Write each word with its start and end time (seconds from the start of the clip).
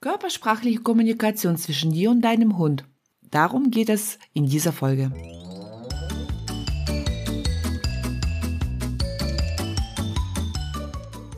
Körpersprachliche 0.00 0.78
Kommunikation 0.78 1.56
zwischen 1.56 1.90
dir 1.90 2.12
und 2.12 2.20
deinem 2.20 2.56
Hund. 2.56 2.84
Darum 3.20 3.72
geht 3.72 3.88
es 3.88 4.20
in 4.32 4.46
dieser 4.46 4.72
Folge. 4.72 5.10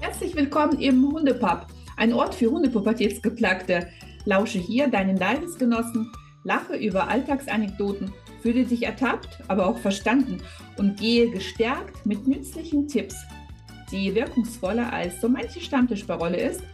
Herzlich 0.03 0.37
willkommen 0.37 0.79
im 0.79 1.11
Hundepub, 1.11 1.69
ein 1.97 2.13
Ort 2.13 2.35
für 2.35 2.51
Hundepubertätsgeplagte. 2.51 3.89
Lausche 4.27 4.59
hier 4.59 4.89
deinen 4.89 5.17
Leidensgenossen, 5.17 6.13
lache 6.45 6.77
über 6.77 7.09
Alltagsanekdoten, 7.09 8.13
fühle 8.43 8.67
dich 8.67 8.83
ertappt, 8.83 9.39
aber 9.49 9.69
auch 9.69 9.79
verstanden 9.79 10.43
und 10.77 11.01
gehe 11.01 11.31
gestärkt 11.31 12.05
mit 12.05 12.27
nützlichen 12.27 12.87
Tipps, 12.87 13.17
die 13.91 14.15
wirkungsvoller 14.15 14.93
als 14.93 15.19
so 15.23 15.31
manche 15.31 15.63
Stammtischparole 15.63 16.37
ist– 16.37 16.61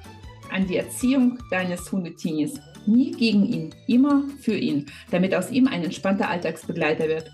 an 0.57 0.67
die 0.67 0.79
Erziehung 0.79 1.39
deines 1.51 1.93
Hundetinis. 1.93 2.55
Nie 2.87 3.11
gegen 3.11 3.45
ihn, 3.45 3.75
immer 3.87 4.23
für 4.41 4.57
ihn, 4.57 4.87
damit 5.11 5.35
aus 5.35 5.51
ihm 5.51 5.69
ein 5.69 5.85
entspannter 5.85 6.31
Alltagsbegleiter 6.31 7.09
wird. 7.09 7.31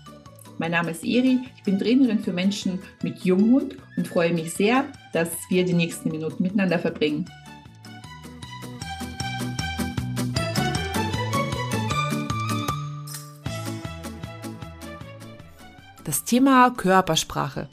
Mein 0.57 0.71
Name 0.71 0.91
ist 0.91 1.05
Eri, 1.05 1.39
ich 1.55 1.63
bin 1.63 1.79
Trainerin 1.79 2.19
für 2.19 2.33
Menschen 2.33 2.79
mit 3.01 3.23
Junghund 3.23 3.77
und 3.95 4.09
freue 4.09 4.33
mich 4.33 4.53
sehr, 4.53 4.83
dass 5.13 5.29
wir 5.49 5.63
die 5.63 5.73
nächsten 5.73 6.11
Minuten 6.11 6.43
miteinander 6.43 6.79
verbringen. 6.79 7.25
Das 16.03 16.25
Thema 16.25 16.71
Körpersprache 16.71 17.69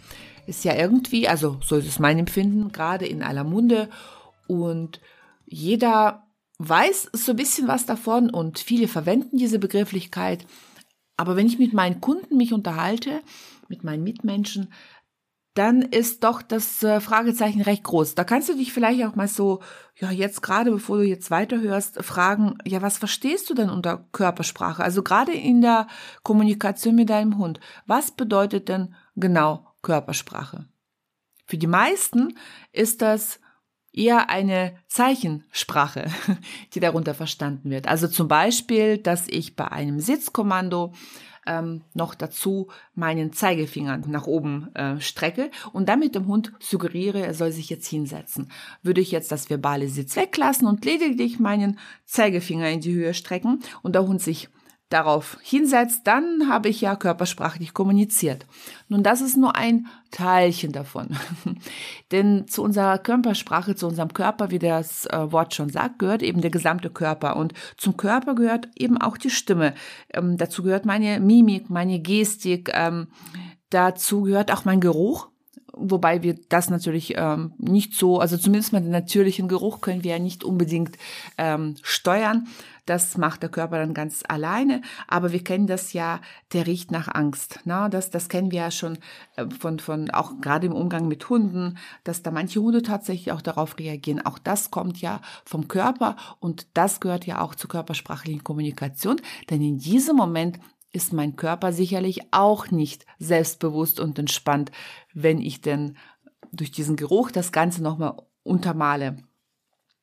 ist 0.47 0.64
ja 0.64 0.77
irgendwie, 0.77 1.27
also 1.27 1.59
so 1.61 1.77
ist 1.77 1.89
es 1.89 1.98
mein 1.98 2.20
Empfinden, 2.20 2.70
gerade 2.70 3.05
in 3.05 3.25
aller 3.25 3.42
Munde 3.42 3.89
und 4.47 5.01
jeder 5.51 6.27
weiß 6.59 7.11
so 7.13 7.33
ein 7.33 7.37
bisschen 7.37 7.69
was 7.69 7.87
davon 7.87 8.31
und 8.31 8.59
viele 8.59 8.89
verwenden 8.89 9.37
diese 9.37 9.59
Begrifflichkeit. 9.59 10.47
Aber 11.17 11.37
wenn 11.37 11.47
ich 11.47 11.59
mit 11.59 11.73
meinen 11.73 12.01
Kunden 12.01 12.37
mich 12.37 12.53
unterhalte, 12.53 13.20
mit 13.69 13.84
meinen 13.84 14.05
Mitmenschen, 14.05 14.73
dann 15.55 15.83
ist 15.83 16.23
doch 16.23 16.42
das 16.42 16.83
äh, 16.83 17.01
Fragezeichen 17.01 17.61
recht 17.61 17.83
groß. 17.83 18.15
Da 18.15 18.25
kannst 18.25 18.48
du 18.48 18.55
dich 18.55 18.73
vielleicht 18.73 19.05
auch 19.05 19.17
mal 19.17 19.27
so, 19.27 19.61
ja, 19.97 20.11
jetzt 20.11 20.42
gerade 20.42 20.70
bevor 20.70 20.98
du 20.98 21.05
jetzt 21.05 21.31
weiterhörst, 21.31 22.03
fragen, 22.05 22.57
ja, 22.64 22.83
was 22.83 22.98
verstehst 22.98 23.51
du 23.51 23.55
denn 23.55 23.69
unter 23.69 24.07
Körpersprache? 24.12 24.83
Also 24.83 25.03
gerade 25.03 25.33
in 25.33 25.61
der 25.61 25.89
Kommunikation 26.23 26.95
mit 26.95 27.11
deinem 27.11 27.37
Hund. 27.37 27.59
Was 27.87 28.12
bedeutet 28.12 28.69
denn 28.69 28.95
genau 29.17 29.67
Körpersprache? 29.83 30.67
Für 31.47 31.59
die 31.59 31.67
meisten 31.67 32.39
ist 32.73 33.03
das 33.03 33.41
eher 33.92 34.30
eine 34.30 34.74
Zeichensprache, 34.86 36.06
die 36.74 36.80
darunter 36.80 37.14
verstanden 37.14 37.70
wird. 37.70 37.88
Also 37.88 38.08
zum 38.08 38.28
Beispiel, 38.28 38.98
dass 38.98 39.28
ich 39.28 39.56
bei 39.56 39.70
einem 39.70 40.00
Sitzkommando 40.00 40.92
ähm, 41.46 41.83
noch 41.94 42.14
dazu 42.14 42.68
meinen 42.94 43.33
Zeigefinger 43.33 43.98
nach 44.06 44.27
oben 44.27 44.74
äh, 44.74 45.00
strecke 45.00 45.50
und 45.72 45.88
damit 45.88 46.14
dem 46.14 46.27
Hund 46.27 46.52
suggeriere, 46.61 47.24
er 47.24 47.34
soll 47.34 47.50
sich 47.50 47.70
jetzt 47.70 47.88
hinsetzen. 47.88 48.50
Würde 48.83 49.00
ich 49.00 49.11
jetzt 49.11 49.33
das 49.33 49.50
verbale 49.50 49.88
Sitz 49.88 50.16
weglassen 50.16 50.68
und 50.68 50.84
lediglich 50.84 51.41
meinen 51.41 51.78
Zeigefinger 52.05 52.70
in 52.70 52.80
die 52.80 52.92
Höhe 52.92 53.14
strecken 53.14 53.61
und 53.83 53.94
der 53.94 54.06
Hund 54.06 54.20
sich 54.20 54.48
darauf 54.91 55.38
hinsetzt, 55.41 56.02
dann 56.05 56.48
habe 56.48 56.69
ich 56.69 56.80
ja 56.80 56.96
körpersprachlich 56.96 57.72
kommuniziert. 57.72 58.44
Nun, 58.88 59.02
das 59.02 59.20
ist 59.20 59.36
nur 59.36 59.56
ein 59.56 59.86
Teilchen 60.10 60.72
davon. 60.72 61.16
Denn 62.12 62.48
zu 62.48 62.62
unserer 62.62 62.98
Körpersprache, 62.98 63.77
zu 63.77 63.86
unserem 63.86 64.12
Körper, 64.12 64.50
wie 64.50 64.58
das 64.58 65.06
äh, 65.06 65.33
Wort 65.33 65.55
schon 65.55 65.70
sagt, 65.70 66.00
gehört 66.00 66.22
eben 66.22 66.41
der 66.41 66.50
gesamte 66.50 66.91
Körper. 66.91 67.36
Und 67.36 67.55
zum 67.77 67.96
Körper 67.96 68.34
gehört 68.34 68.68
eben 68.77 68.98
auch 68.98 69.16
die 69.16 69.30
Stimme. 69.30 69.74
Ähm, 70.12 70.36
dazu 70.36 70.64
gehört 70.64 70.84
meine 70.84 71.20
Mimik, 71.20 71.70
meine 71.70 72.00
Gestik. 72.00 72.70
Ähm, 72.74 73.06
dazu 73.70 74.22
gehört 74.22 74.52
auch 74.52 74.64
mein 74.64 74.80
Geruch 74.80 75.30
wobei 75.80 76.23
wir 76.23 76.34
das 76.48 76.70
natürlich 76.70 77.14
ähm, 77.17 77.52
nicht 77.58 77.95
so, 77.95 78.18
also 78.18 78.36
zumindest 78.36 78.73
mal 78.73 78.80
den 78.80 78.90
natürlichen 78.90 79.48
Geruch 79.48 79.80
können 79.80 80.05
wir 80.05 80.12
ja 80.12 80.18
nicht 80.18 80.45
unbedingt 80.45 80.96
ähm, 81.39 81.77
steuern. 81.83 82.48
Das 82.86 83.17
macht 83.17 83.42
der 83.42 83.51
Körper 83.51 83.79
dann 83.79 83.95
ganz 83.95 84.23
alleine. 84.27 84.83
Aber 85.08 85.33
wir 85.33 85.45
kennen 85.45 85.67
das 85.67 85.92
ja, 85.92 86.20
der 86.52 86.67
riecht 86.67 86.91
nach 86.91 87.08
Angst. 87.08 87.61
Na, 87.64 87.89
das, 87.89 88.11
das 88.11 88.29
kennen 88.29 88.51
wir 88.51 88.61
ja 88.61 88.70
schon 88.70 88.98
äh, 89.36 89.46
von, 89.58 89.79
von, 89.79 90.11
auch 90.11 90.41
gerade 90.41 90.67
im 90.67 90.73
Umgang 90.73 91.08
mit 91.08 91.29
Hunden, 91.29 91.79
dass 92.05 92.23
da 92.23 92.30
manche 92.30 92.61
Hunde 92.61 92.83
tatsächlich 92.83 93.33
auch 93.33 93.42
darauf 93.42 93.79
reagieren. 93.79 94.24
Auch 94.24 94.39
das 94.39 94.70
kommt 94.70 95.01
ja 95.01 95.20
vom 95.45 95.68
Körper 95.68 96.17
und 96.41 96.67
das 96.74 97.01
gehört 97.01 97.27
ja 97.27 97.41
auch 97.41 97.55
zur 97.55 97.70
körpersprachlichen 97.70 98.45
Kommunikation. 98.45 99.20
Denn 99.51 99.62
in 99.62 99.79
diesem 99.79 100.17
Moment 100.17 100.58
ist 100.92 101.12
mein 101.12 101.36
Körper 101.36 101.73
sicherlich 101.73 102.33
auch 102.33 102.70
nicht 102.70 103.07
selbstbewusst 103.18 104.01
und 104.01 104.18
entspannt, 104.18 104.73
wenn 105.14 105.41
ich 105.41 105.61
denn 105.61 105.97
durch 106.52 106.73
diesen 106.73 106.97
Geruch 106.97 107.30
das 107.30 107.52
Ganze 107.52 107.83
nochmal 107.83 108.17
untermale. 108.42 109.17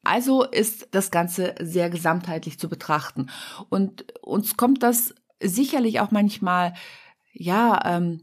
Also 0.08 0.44
ist 0.44 0.88
das 0.92 1.12
Ganze 1.12 1.54
sehr 1.60 1.90
gesamtheitlich 1.90 2.58
zu 2.58 2.70
betrachten. 2.70 3.30
Und 3.70 4.06
uns 4.22 4.56
kommt 4.56 4.82
das 4.82 5.14
sicherlich 5.42 6.00
auch 6.00 6.12
manchmal, 6.12 6.74
ja, 7.34 7.80
ähm, 7.86 8.22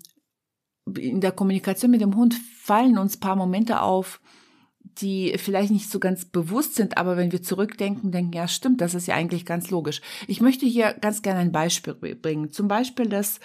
in 0.99 1.21
der 1.21 1.33
Kommunikation 1.33 1.91
mit 1.91 2.01
dem 2.01 2.17
Hund 2.17 2.35
fallen 2.35 2.99
uns 2.99 3.19
paar 3.19 3.37
Momente 3.37 3.83
auf, 3.83 4.21
die 4.99 5.35
vielleicht 5.37 5.71
nicht 5.71 5.91
so 5.91 5.99
ganz 5.99 6.25
bewusst 6.25 6.75
sind, 6.75 6.99
aber 6.99 7.17
wenn 7.17 7.33
wir 7.33 7.43
zurückdenken, 7.43 8.13
denken, 8.13 8.33
ja, 8.33 8.49
stimmt, 8.49 8.81
das 8.81 8.95
ist 8.95 9.07
ja 9.07 9.15
eigentlich 9.15 9.45
ganz 9.45 9.71
logisch. 9.71 10.01
Ich 10.27 10.41
möchte 10.41 10.67
hier 10.67 10.95
ganz 10.95 11.23
gerne 11.23 11.41
ein 11.41 11.53
Beispiel 11.53 11.95
bringen. 11.95 12.51
Zum 12.51 12.69
Beispiel 12.69 13.09
das, 13.09 13.41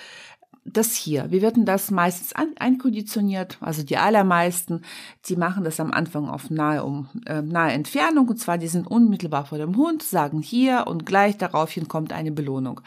das 0.73 0.95
hier. 0.95 1.31
Wir 1.31 1.41
werden 1.41 1.65
das 1.65 1.91
meistens 1.91 2.33
an, 2.33 2.53
einkonditioniert, 2.59 3.57
also 3.61 3.83
die 3.83 3.97
allermeisten, 3.97 4.83
die 5.25 5.35
machen 5.35 5.63
das 5.63 5.79
am 5.79 5.91
Anfang 5.91 6.29
auf 6.29 6.49
nahe, 6.49 6.83
um, 6.83 7.09
äh, 7.25 7.41
nahe 7.41 7.71
Entfernung, 7.71 8.27
und 8.27 8.37
zwar 8.37 8.57
die 8.57 8.67
sind 8.67 8.87
unmittelbar 8.87 9.45
vor 9.45 9.57
dem 9.57 9.77
Hund, 9.77 10.03
sagen 10.03 10.41
hier 10.41 10.85
und 10.87 11.05
gleich 11.05 11.37
daraufhin 11.37 11.87
kommt 11.87 12.13
eine 12.13 12.31
Belohnung. 12.31 12.81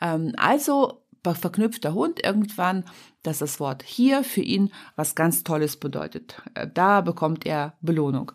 Ähm, 0.00 0.32
also 0.36 1.02
verknüpft 1.22 1.82
der 1.82 1.94
Hund 1.94 2.24
irgendwann, 2.24 2.84
dass 3.22 3.38
das 3.38 3.58
Wort 3.58 3.82
hier 3.82 4.22
für 4.22 4.42
ihn 4.42 4.70
was 4.94 5.16
ganz 5.16 5.42
Tolles 5.42 5.76
bedeutet. 5.76 6.40
Äh, 6.54 6.68
da 6.72 7.00
bekommt 7.00 7.46
er 7.46 7.74
Belohnung. 7.80 8.32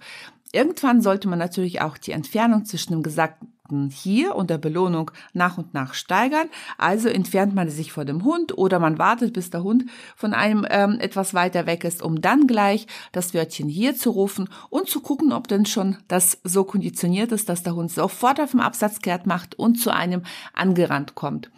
Irgendwann 0.52 1.02
sollte 1.02 1.30
man 1.30 1.40
natürlich 1.40 1.82
auch 1.82 1.98
die 1.98 2.12
Entfernung 2.12 2.66
zwischen 2.66 2.92
dem 2.92 3.04
Gesagten 3.04 3.54
hier 3.90 4.36
und 4.36 4.50
der 4.50 4.58
Belohnung 4.58 5.12
nach 5.34 5.58
und 5.58 5.74
nach 5.74 5.94
steigern. 5.94 6.50
Also 6.78 7.10
entfernt 7.10 7.56
man 7.56 7.70
sich 7.70 7.92
vor 7.92 8.06
dem 8.06 8.24
Hund 8.24 8.58
oder 8.58 8.80
man 8.80 8.98
wartet, 8.98 9.34
bis 9.34 9.50
der 9.50 9.64
Hund 9.64 9.86
von 10.16 10.34
einem 10.34 10.66
ähm, 10.70 10.98
etwas 11.00 11.34
weiter 11.34 11.66
weg 11.66 11.84
ist, 11.84 12.02
um 12.02 12.22
dann 12.22 12.48
gleich 12.48 12.88
das 13.12 13.34
Wörtchen 13.34 13.70
hier 13.70 13.96
zu 13.96 14.12
rufen 14.12 14.50
und 14.70 14.90
zu 14.90 15.02
gucken, 15.02 15.32
ob 15.32 15.48
denn 15.48 15.66
schon 15.66 15.98
das 16.08 16.40
so 16.44 16.64
konditioniert 16.64 17.32
ist, 17.32 17.50
dass 17.50 17.64
der 17.64 17.76
Hund 17.76 17.92
sofort 17.92 18.40
auf 18.40 18.52
dem 18.52 18.60
Absatz 18.60 19.00
kehrt 19.00 19.26
macht 19.26 19.58
und 19.58 19.76
zu 19.76 19.92
einem 19.92 20.24
angerannt 20.54 21.16
kommt. 21.16 21.50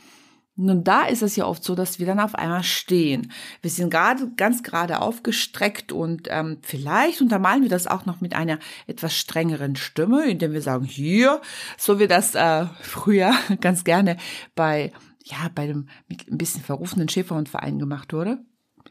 Nun, 0.56 0.84
da 0.84 1.06
ist 1.06 1.24
es 1.24 1.36
ja 1.36 1.46
oft 1.48 1.64
so, 1.64 1.74
dass 1.74 1.98
wir 1.98 2.06
dann 2.06 2.20
auf 2.20 2.36
einmal 2.36 2.64
stehen. 2.64 3.32
Wir 3.62 3.72
sind 3.72 3.90
gerade 3.90 4.32
ganz 4.36 4.62
gerade 4.62 5.02
aufgestreckt 5.02 5.92
und 5.92 6.28
ähm, 6.30 6.60
vielleicht 6.62 7.22
untermalen 7.22 7.64
wir 7.64 7.70
das 7.70 7.88
auch 7.88 8.06
noch 8.06 8.22
mit 8.22 8.36
einer 8.36 8.60
etwas 8.86 9.18
strengeren 9.18 9.76
Stimme, 9.76 10.30
indem 10.30 10.54
wir 10.54 10.62
sagen, 10.62 10.86
hier, 10.86 11.42
so 11.78 12.00
wie 12.00 12.08
das 12.08 12.36
äh, 12.36 12.68
früher 12.82 13.34
ganz 13.62 13.84
gerne 13.84 14.18
bei 14.54 14.92
ja 15.24 15.50
bei 15.56 15.66
dem 15.66 15.88
ein 16.10 16.38
bisschen 16.38 16.62
verrufenen 16.62 17.10
Schäferhundverein 17.10 17.80
gemacht 17.80 18.14
wurde 18.14 18.40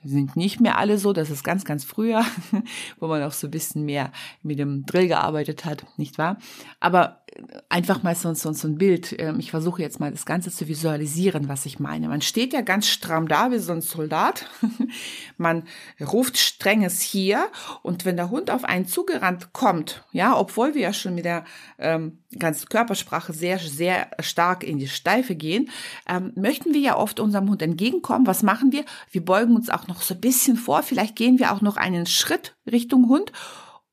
sind 0.04 0.36
nicht 0.36 0.60
mehr 0.60 0.78
alle 0.78 0.98
so. 0.98 1.12
Das 1.12 1.30
ist 1.30 1.44
ganz, 1.44 1.64
ganz 1.64 1.84
früher, 1.84 2.24
wo 2.98 3.06
man 3.06 3.22
auch 3.22 3.32
so 3.32 3.46
ein 3.46 3.50
bisschen 3.50 3.84
mehr 3.84 4.12
mit 4.42 4.58
dem 4.58 4.84
Drill 4.84 5.08
gearbeitet 5.08 5.64
hat, 5.64 5.86
nicht 5.96 6.18
wahr? 6.18 6.38
Aber 6.80 7.21
einfach 7.68 8.02
mal 8.02 8.14
so, 8.14 8.32
so, 8.34 8.52
so 8.52 8.68
ein 8.68 8.76
Bild. 8.76 9.14
Ähm, 9.18 9.38
ich 9.38 9.50
versuche 9.50 9.82
jetzt 9.82 10.00
mal 10.00 10.10
das 10.10 10.26
Ganze 10.26 10.50
zu 10.50 10.68
visualisieren, 10.68 11.48
was 11.48 11.66
ich 11.66 11.78
meine. 11.78 12.08
Man 12.08 12.22
steht 12.22 12.52
ja 12.52 12.60
ganz 12.60 12.88
stramm 12.88 13.28
da 13.28 13.50
wie 13.50 13.58
so 13.58 13.72
ein 13.72 13.80
Soldat. 13.80 14.46
Man 15.36 15.64
ruft 16.00 16.38
strenges 16.38 17.00
hier 17.00 17.48
und 17.82 18.04
wenn 18.04 18.16
der 18.16 18.30
Hund 18.30 18.50
auf 18.50 18.64
einen 18.64 18.86
zugerannt 18.86 19.52
kommt, 19.52 20.04
ja, 20.12 20.38
obwohl 20.38 20.74
wir 20.74 20.82
ja 20.82 20.92
schon 20.92 21.14
mit 21.14 21.24
der 21.24 21.44
ähm, 21.78 22.18
ganzen 22.38 22.68
Körpersprache 22.68 23.32
sehr, 23.32 23.58
sehr 23.58 24.10
stark 24.20 24.64
in 24.64 24.78
die 24.78 24.88
Steife 24.88 25.34
gehen, 25.34 25.70
ähm, 26.08 26.32
möchten 26.36 26.74
wir 26.74 26.80
ja 26.80 26.96
oft 26.96 27.20
unserem 27.20 27.48
Hund 27.48 27.62
entgegenkommen. 27.62 28.26
Was 28.26 28.42
machen 28.42 28.72
wir? 28.72 28.84
Wir 29.10 29.24
beugen 29.24 29.54
uns 29.56 29.70
auch 29.70 29.86
noch 29.88 30.02
so 30.02 30.14
ein 30.14 30.20
bisschen 30.20 30.56
vor. 30.56 30.82
Vielleicht 30.82 31.16
gehen 31.16 31.38
wir 31.38 31.52
auch 31.52 31.60
noch 31.60 31.76
einen 31.76 32.06
Schritt 32.06 32.56
Richtung 32.70 33.08
Hund 33.08 33.32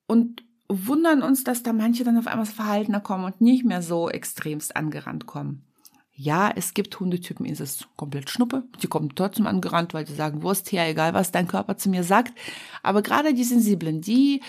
und 0.08 0.44
wundern 0.70 1.24
uns, 1.24 1.44
dass 1.44 1.64
da 1.64 1.74
manche 1.74 2.04
dann 2.04 2.18
auf 2.18 2.28
einmal 2.28 2.46
verhaltener 2.46 3.02
kommen 3.02 3.26
und 3.26 3.42
nicht 3.42 3.66
mehr 3.66 3.82
so 3.82 4.10
extremst 4.10 4.76
angerannt 4.76 5.26
kommen. 5.26 5.64
Ja, 6.14 6.52
es 6.54 6.74
gibt 6.74 7.00
Hundetypen, 7.00 7.46
ist 7.46 7.62
es 7.62 7.88
komplett 7.96 8.30
Schnuppe. 8.30 8.64
Die 8.84 8.88
kommen 8.88 9.16
trotzdem 9.16 9.48
angerannt, 9.48 9.94
weil 9.94 10.06
sie 10.06 10.16
sagen, 10.16 10.44
Wurst 10.44 10.70
her, 10.72 10.88
egal 10.88 11.14
was 11.14 11.32
dein 11.32 11.48
Körper 11.48 11.78
zu 11.78 11.90
mir 11.90 12.04
sagt. 12.04 12.34
Aber 12.84 13.02
gerade 13.02 13.34
die 13.34 13.46
Sensiblen, 13.46 14.02
die 14.02 14.42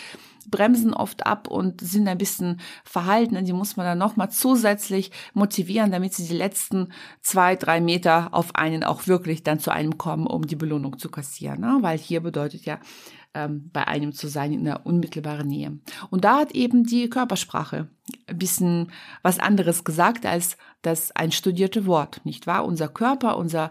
bremsen 0.49 0.93
oft 0.93 1.27
ab 1.27 1.49
und 1.49 1.81
sind 1.81 2.09
ein 2.09 2.19
bisschen 2.19 2.61
verhalten. 2.85 3.45
Die 3.45 3.53
muss 3.53 3.77
man 3.77 3.87
dann 3.87 3.99
nochmal 3.99 4.31
zusätzlich 4.31 5.13
motivieren, 5.33 5.93
damit 5.93 6.13
sie 6.13 6.27
die 6.27 6.37
letzten 6.37 6.93
zwei, 7.21 7.57
drei 7.57 7.81
Meter 7.81 8.31
auf 8.33 8.55
einen 8.57 8.83
auch 8.83 9.07
wirklich 9.07 9.43
dann 9.43 9.61
zu 9.61 9.71
einem 9.71 9.97
kommen, 9.97 10.27
um 10.27 10.47
die 10.47 10.57
Belohnung 10.57 10.99
zu 10.99 11.09
kassieren. 11.09 11.61
Ne? 11.61 11.79
Weil 11.83 11.99
hier 11.99 12.21
bedeutet 12.21 12.65
ja, 12.65 12.81
ähm, 13.35 13.71
bei 13.73 13.87
einem 13.87 14.13
zu 14.13 14.29
sein 14.29 14.53
in 14.53 14.65
der 14.65 14.87
unmittelbaren 14.87 15.47
Nähe. 15.47 15.79
Und 16.11 16.25
da 16.25 16.39
hat 16.41 16.53
eben 16.53 16.85
die 16.85 17.09
Körpersprache 17.09 17.89
ein 18.27 18.39
bisschen 18.39 18.93
was 19.23 19.39
anderes 19.39 19.85
gesagt 19.85 20.27
als 20.27 20.57
das 20.83 21.13
einstudierte 21.13 21.87
Wort, 21.87 22.21
nicht 22.25 22.47
wahr? 22.47 22.65
Unser 22.65 22.89
Körper, 22.89 23.37
unser 23.37 23.71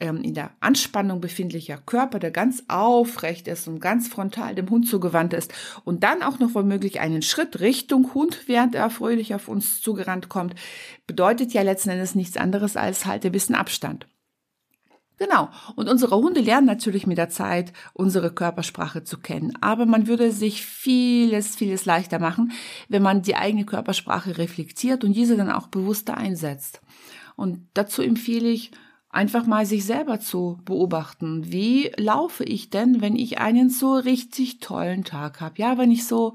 ähm, 0.00 0.22
in 0.22 0.34
der 0.34 0.50
Anspannung 0.60 1.20
befindlicher 1.20 1.78
Körper, 1.78 2.18
der 2.18 2.30
ganz 2.30 2.64
aufrecht 2.68 3.48
ist 3.48 3.66
und 3.68 3.80
ganz 3.80 4.08
frontal 4.08 4.54
dem 4.54 4.68
Hund 4.68 4.86
zugewandt 4.86 5.32
ist 5.32 5.52
und 5.84 6.02
dann 6.02 6.22
auch 6.22 6.38
noch 6.38 6.54
womöglich 6.54 7.00
einen 7.00 7.22
Schritt 7.22 7.60
Richtung 7.60 8.12
Hund, 8.14 8.42
während 8.46 8.74
er 8.74 8.90
fröhlich 8.90 9.34
auf 9.34 9.48
uns 9.48 9.80
zugerannt 9.80 10.28
kommt, 10.28 10.54
bedeutet 11.06 11.52
ja 11.52 11.62
letzten 11.62 11.90
Endes 11.90 12.14
nichts 12.14 12.36
anderes 12.36 12.76
als 12.76 13.06
halt 13.06 13.24
ein 13.24 13.32
bisschen 13.32 13.54
Abstand. 13.54 14.06
Genau. 15.18 15.48
Und 15.76 15.88
unsere 15.88 16.16
Hunde 16.16 16.40
lernen 16.40 16.66
natürlich 16.66 17.06
mit 17.06 17.16
der 17.16 17.30
Zeit, 17.30 17.72
unsere 17.94 18.30
Körpersprache 18.30 19.02
zu 19.02 19.18
kennen. 19.18 19.56
Aber 19.62 19.86
man 19.86 20.06
würde 20.06 20.30
sich 20.30 20.64
vieles, 20.64 21.56
vieles 21.56 21.86
leichter 21.86 22.18
machen, 22.18 22.52
wenn 22.88 23.02
man 23.02 23.22
die 23.22 23.36
eigene 23.36 23.64
Körpersprache 23.64 24.36
reflektiert 24.36 25.04
und 25.04 25.14
diese 25.14 25.36
dann 25.36 25.50
auch 25.50 25.68
bewusster 25.68 26.16
einsetzt. 26.18 26.82
Und 27.34 27.66
dazu 27.74 28.02
empfehle 28.02 28.48
ich, 28.48 28.72
einfach 29.08 29.46
mal 29.46 29.64
sich 29.64 29.86
selber 29.86 30.20
zu 30.20 30.58
beobachten. 30.66 31.50
Wie 31.50 31.90
laufe 31.96 32.44
ich 32.44 32.68
denn, 32.68 33.00
wenn 33.00 33.16
ich 33.16 33.38
einen 33.38 33.70
so 33.70 33.94
richtig 33.94 34.60
tollen 34.60 35.04
Tag 35.04 35.40
habe? 35.40 35.54
Ja, 35.56 35.78
wenn 35.78 35.90
ich 35.90 36.06
so 36.06 36.34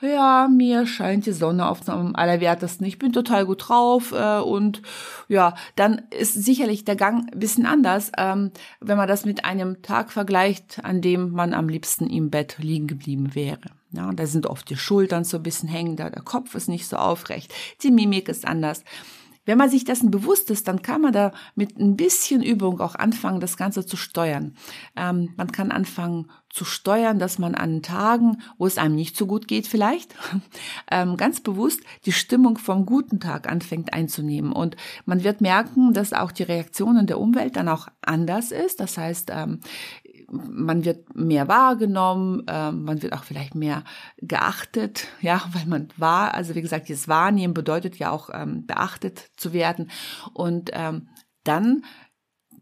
ja, 0.00 0.48
mir 0.48 0.86
scheint 0.86 1.24
die 1.24 1.32
Sonne 1.32 1.68
auf 1.68 1.88
am 1.88 2.14
allerwertesten. 2.14 2.86
Ich 2.86 2.98
bin 2.98 3.12
total 3.12 3.46
gut 3.46 3.68
drauf 3.68 4.12
äh, 4.12 4.40
und 4.40 4.82
ja, 5.28 5.54
dann 5.74 6.02
ist 6.10 6.34
sicherlich 6.34 6.84
der 6.84 6.96
Gang 6.96 7.32
ein 7.32 7.38
bisschen 7.38 7.64
anders, 7.64 8.12
ähm, 8.18 8.50
wenn 8.80 8.98
man 8.98 9.08
das 9.08 9.24
mit 9.24 9.44
einem 9.46 9.80
Tag 9.80 10.12
vergleicht, 10.12 10.84
an 10.84 11.00
dem 11.00 11.30
man 11.30 11.54
am 11.54 11.68
liebsten 11.68 12.08
im 12.08 12.30
Bett 12.30 12.56
liegen 12.58 12.86
geblieben 12.86 13.34
wäre. 13.34 13.60
Ja, 13.92 14.12
da 14.12 14.26
sind 14.26 14.46
oft 14.46 14.68
die 14.68 14.76
Schultern 14.76 15.24
so 15.24 15.38
ein 15.38 15.42
bisschen 15.42 15.68
hängender, 15.68 16.10
der 16.10 16.22
Kopf 16.22 16.54
ist 16.54 16.68
nicht 16.68 16.86
so 16.86 16.96
aufrecht, 16.96 17.54
die 17.82 17.90
Mimik 17.90 18.28
ist 18.28 18.46
anders. 18.46 18.84
Wenn 19.46 19.56
man 19.56 19.70
sich 19.70 19.84
dessen 19.84 20.10
bewusst 20.10 20.50
ist, 20.50 20.68
dann 20.68 20.82
kann 20.82 21.00
man 21.00 21.12
da 21.12 21.32
mit 21.54 21.78
ein 21.78 21.96
bisschen 21.96 22.42
Übung 22.42 22.80
auch 22.80 22.94
anfangen, 22.94 23.40
das 23.40 23.56
Ganze 23.56 23.86
zu 23.86 23.96
steuern. 23.96 24.54
Ähm, 24.96 25.30
man 25.36 25.50
kann 25.52 25.70
anfangen 25.70 26.26
zu 26.50 26.64
steuern, 26.64 27.18
dass 27.18 27.38
man 27.38 27.54
an 27.54 27.82
Tagen, 27.82 28.42
wo 28.58 28.66
es 28.66 28.78
einem 28.78 28.94
nicht 28.94 29.16
so 29.16 29.26
gut 29.26 29.46
geht 29.46 29.66
vielleicht, 29.66 30.14
ähm, 30.90 31.16
ganz 31.16 31.40
bewusst 31.40 31.80
die 32.04 32.12
Stimmung 32.12 32.58
vom 32.58 32.86
guten 32.86 33.20
Tag 33.20 33.48
anfängt 33.48 33.92
einzunehmen. 33.92 34.52
Und 34.52 34.76
man 35.04 35.22
wird 35.22 35.40
merken, 35.40 35.92
dass 35.92 36.12
auch 36.12 36.32
die 36.32 36.44
Reaktionen 36.44 37.06
der 37.06 37.20
Umwelt 37.20 37.56
dann 37.56 37.68
auch 37.68 37.88
anders 38.02 38.52
ist. 38.52 38.80
Das 38.80 38.98
heißt, 38.98 39.30
ähm, 39.32 39.60
man 40.28 40.84
wird 40.84 41.14
mehr 41.14 41.48
wahrgenommen, 41.48 42.46
äh, 42.46 42.72
man 42.72 43.02
wird 43.02 43.12
auch 43.12 43.24
vielleicht 43.24 43.54
mehr 43.54 43.84
geachtet, 44.18 45.08
ja, 45.20 45.42
weil 45.52 45.66
man 45.66 45.88
wahr, 45.96 46.34
also 46.34 46.54
wie 46.54 46.62
gesagt, 46.62 46.88
dieses 46.88 47.08
Wahrnehmen 47.08 47.54
bedeutet 47.54 47.96
ja 47.96 48.10
auch 48.10 48.30
ähm, 48.32 48.66
beachtet 48.66 49.30
zu 49.36 49.52
werden. 49.52 49.90
Und 50.32 50.70
ähm, 50.72 51.08
dann 51.44 51.84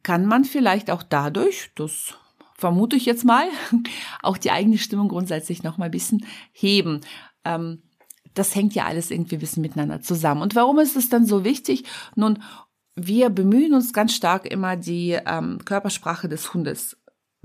kann 0.02 0.26
man 0.26 0.44
vielleicht 0.44 0.90
auch 0.90 1.02
dadurch, 1.02 1.70
das 1.74 2.14
vermute 2.56 2.96
ich 2.96 3.06
jetzt 3.06 3.24
mal, 3.24 3.46
auch 4.22 4.36
die 4.36 4.50
eigene 4.50 4.78
Stimmung 4.78 5.08
grundsätzlich 5.08 5.62
noch 5.62 5.78
mal 5.78 5.86
ein 5.86 5.90
bisschen 5.90 6.26
heben. 6.52 7.00
Ähm, 7.44 7.82
das 8.34 8.54
hängt 8.54 8.74
ja 8.74 8.84
alles 8.84 9.10
irgendwie 9.10 9.36
ein 9.36 9.40
bisschen 9.40 9.62
miteinander 9.62 10.00
zusammen. 10.00 10.42
Und 10.42 10.54
warum 10.54 10.78
ist 10.78 10.96
es 10.96 11.08
dann 11.08 11.24
so 11.24 11.44
wichtig? 11.44 11.84
Nun, 12.16 12.42
wir 12.96 13.30
bemühen 13.30 13.74
uns 13.74 13.92
ganz 13.92 14.14
stark 14.14 14.46
immer, 14.46 14.76
die 14.76 15.18
ähm, 15.26 15.58
Körpersprache 15.64 16.28
des 16.28 16.52
Hundes 16.52 16.96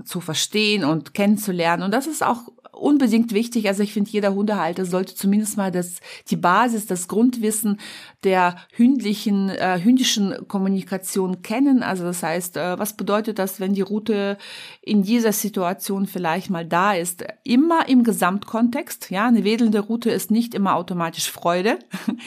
zu 0.04 0.20
verstehen 0.20 0.84
und 0.84 1.14
kennenzulernen. 1.14 1.82
Und 1.82 1.92
das 1.92 2.06
ist 2.06 2.24
auch 2.24 2.48
unbedingt 2.80 3.32
wichtig. 3.32 3.68
Also 3.68 3.82
ich 3.82 3.92
finde, 3.92 4.10
jeder 4.10 4.34
Hundehalter 4.34 4.84
sollte 4.84 5.14
zumindest 5.14 5.56
mal 5.56 5.70
das, 5.70 6.00
die 6.28 6.36
Basis, 6.36 6.86
das 6.86 7.08
Grundwissen 7.08 7.78
der 8.24 8.56
hündlichen, 8.72 9.50
äh, 9.50 9.80
hündischen 9.82 10.48
Kommunikation 10.48 11.42
kennen. 11.42 11.82
Also 11.82 12.04
das 12.04 12.22
heißt, 12.22 12.56
äh, 12.56 12.78
was 12.78 12.96
bedeutet 12.96 13.38
das, 13.38 13.60
wenn 13.60 13.74
die 13.74 13.80
Route 13.82 14.38
in 14.82 15.02
dieser 15.02 15.32
Situation 15.32 16.06
vielleicht 16.06 16.50
mal 16.50 16.66
da 16.66 16.94
ist? 16.94 17.24
Immer 17.44 17.88
im 17.88 18.02
Gesamtkontext. 18.02 19.10
Ja, 19.10 19.28
eine 19.28 19.44
wedelnde 19.44 19.80
Route 19.80 20.10
ist 20.10 20.30
nicht 20.30 20.54
immer 20.54 20.74
automatisch 20.74 21.30
Freude. 21.30 21.78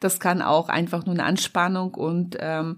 Das 0.00 0.20
kann 0.20 0.42
auch 0.42 0.68
einfach 0.68 1.06
nur 1.06 1.14
eine 1.14 1.24
Anspannung 1.24 1.94
und 1.94 2.36
ähm, 2.38 2.76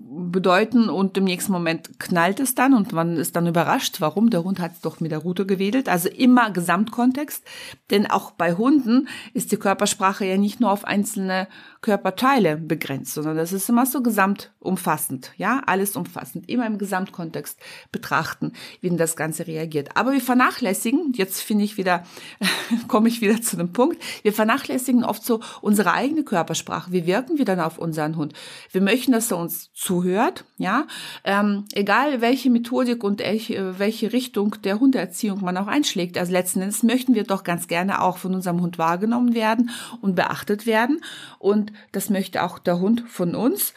bedeuten 0.00 0.88
und 0.88 1.16
im 1.16 1.24
nächsten 1.24 1.52
Moment 1.52 1.98
knallt 1.98 2.40
es 2.40 2.54
dann 2.54 2.74
und 2.74 2.92
man 2.92 3.16
ist 3.16 3.36
dann 3.36 3.46
überrascht, 3.46 4.00
warum 4.00 4.30
der 4.30 4.44
Hund 4.44 4.60
hat 4.60 4.72
doch 4.82 5.00
mit 5.00 5.10
der 5.10 5.18
Rute 5.18 5.46
gewedelt. 5.46 5.88
Also 5.88 6.08
immer 6.08 6.50
Gesamtkontext, 6.50 7.44
denn 7.90 8.06
auch 8.06 8.30
bei 8.32 8.54
Hunden 8.54 9.08
ist 9.32 9.52
die 9.52 9.56
Körpersprache 9.56 10.24
ja 10.24 10.36
nicht 10.36 10.60
nur 10.60 10.70
auf 10.70 10.84
einzelne 10.84 11.48
Körperteile 11.84 12.56
begrenzt, 12.56 13.12
sondern 13.12 13.36
das 13.36 13.52
ist 13.52 13.68
immer 13.68 13.84
so 13.84 14.02
gesamtumfassend, 14.02 15.32
ja, 15.36 15.62
alles 15.66 15.96
umfassend, 15.96 16.48
immer 16.48 16.66
im 16.66 16.78
Gesamtkontext 16.78 17.60
betrachten, 17.92 18.54
wie 18.80 18.88
denn 18.88 18.96
das 18.96 19.16
Ganze 19.16 19.46
reagiert. 19.46 19.94
Aber 19.94 20.12
wir 20.12 20.22
vernachlässigen, 20.22 21.12
jetzt 21.14 21.42
finde 21.42 21.64
ich 21.64 21.76
wieder, 21.76 22.04
komme 22.88 23.08
ich 23.08 23.20
wieder 23.20 23.42
zu 23.42 23.58
dem 23.58 23.74
Punkt, 23.74 24.02
wir 24.22 24.32
vernachlässigen 24.32 25.04
oft 25.04 25.22
so 25.22 25.40
unsere 25.60 25.92
eigene 25.92 26.24
Körpersprache. 26.24 26.90
Wie 26.90 27.04
wirken 27.04 27.36
wir 27.36 27.44
dann 27.44 27.60
auf 27.60 27.76
unseren 27.76 28.16
Hund? 28.16 28.32
Wir 28.72 28.80
möchten, 28.80 29.12
dass 29.12 29.30
er 29.30 29.36
uns 29.36 29.70
zuhört, 29.74 30.46
ja, 30.56 30.86
ähm, 31.22 31.66
egal 31.74 32.22
welche 32.22 32.48
Methodik 32.48 33.04
und 33.04 33.20
welche 33.20 34.14
Richtung 34.14 34.56
der 34.64 34.80
Hundeerziehung 34.80 35.44
man 35.44 35.58
auch 35.58 35.66
einschlägt. 35.66 36.16
Also 36.16 36.32
letzten 36.32 36.62
Endes 36.62 36.82
möchten 36.82 37.14
wir 37.14 37.24
doch 37.24 37.44
ganz 37.44 37.68
gerne 37.68 38.00
auch 38.00 38.16
von 38.16 38.34
unserem 38.34 38.62
Hund 38.62 38.78
wahrgenommen 38.78 39.34
werden 39.34 39.68
und 40.00 40.14
beachtet 40.14 40.64
werden 40.64 41.02
und 41.38 41.73
das 41.92 42.10
möchte 42.10 42.42
auch 42.42 42.58
der 42.58 42.80
Hund 42.80 43.04
von 43.08 43.34
uns 43.34 43.74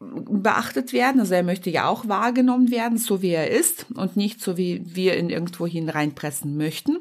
beachtet 0.00 0.92
werden. 0.92 1.20
Also 1.20 1.34
er 1.34 1.42
möchte 1.42 1.70
ja 1.70 1.88
auch 1.88 2.06
wahrgenommen 2.06 2.70
werden, 2.70 2.98
so 2.98 3.20
wie 3.20 3.30
er 3.30 3.50
ist 3.50 3.86
und 3.94 4.16
nicht 4.16 4.40
so 4.40 4.56
wie 4.56 4.82
wir 4.84 5.18
ihn 5.18 5.30
irgendwo 5.30 5.66
hineinpressen 5.66 6.56
möchten. 6.56 6.98